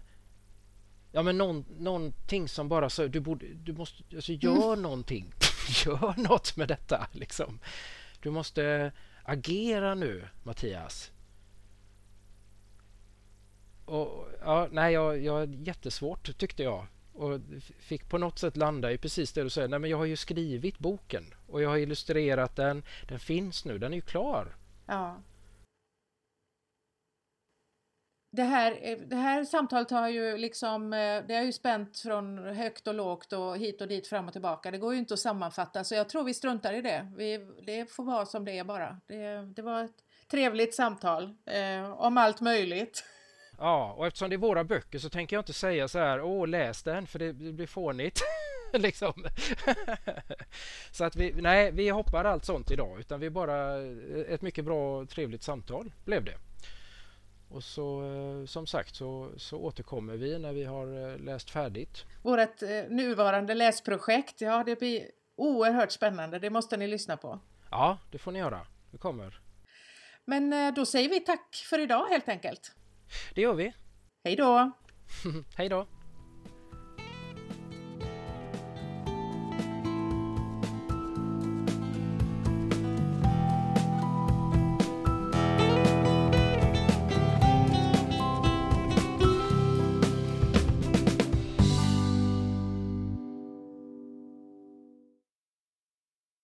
[1.12, 4.82] Ja men någon, någonting som bara så, du borde, du måste, alltså gör mm.
[4.82, 5.32] någonting.
[5.86, 7.58] gör något med detta liksom.
[8.22, 8.92] Du måste
[9.22, 11.12] agera nu Mattias.
[13.88, 16.86] Och, ja, nej, jag, jag jättesvårt tyckte jag.
[17.12, 17.40] Och
[17.80, 19.68] fick på något sätt landa i precis det du säger.
[19.68, 22.82] Nej, men jag har ju skrivit boken och jag har illustrerat den.
[23.08, 24.56] Den finns nu, den är ju klar.
[24.86, 25.22] Ja.
[28.30, 32.38] Det här, eh, det här samtalet har ju liksom, eh, det har ju spänt från
[32.38, 34.70] högt och lågt och hit och dit fram och tillbaka.
[34.70, 37.12] Det går ju inte att sammanfatta så jag tror vi struntar i det.
[37.16, 39.00] Vi, det får vara som det är bara.
[39.06, 43.04] Det, det var ett trevligt samtal eh, om allt möjligt.
[43.58, 46.48] Ja, och eftersom det är våra böcker så tänker jag inte säga så här, åh
[46.48, 48.22] läs den för det, blir fånigt.
[48.72, 49.12] liksom.
[50.90, 53.82] så att vi, nej, vi hoppar allt sånt idag utan vi bara
[54.28, 56.34] ett mycket bra trevligt samtal blev det.
[57.50, 62.04] Och så eh, som sagt så, så återkommer vi när vi har eh, läst färdigt.
[62.22, 66.38] Vårt eh, nuvarande läsprojekt, ja det blir oerhört spännande.
[66.38, 67.40] Det måste ni lyssna på.
[67.70, 68.66] Ja, det får ni göra.
[68.90, 69.40] Det kommer.
[70.24, 72.72] Men då säger vi tack för idag helt enkelt.
[73.34, 73.72] Det gör vi.
[74.24, 74.70] Hej då!
[75.56, 75.86] Hej då!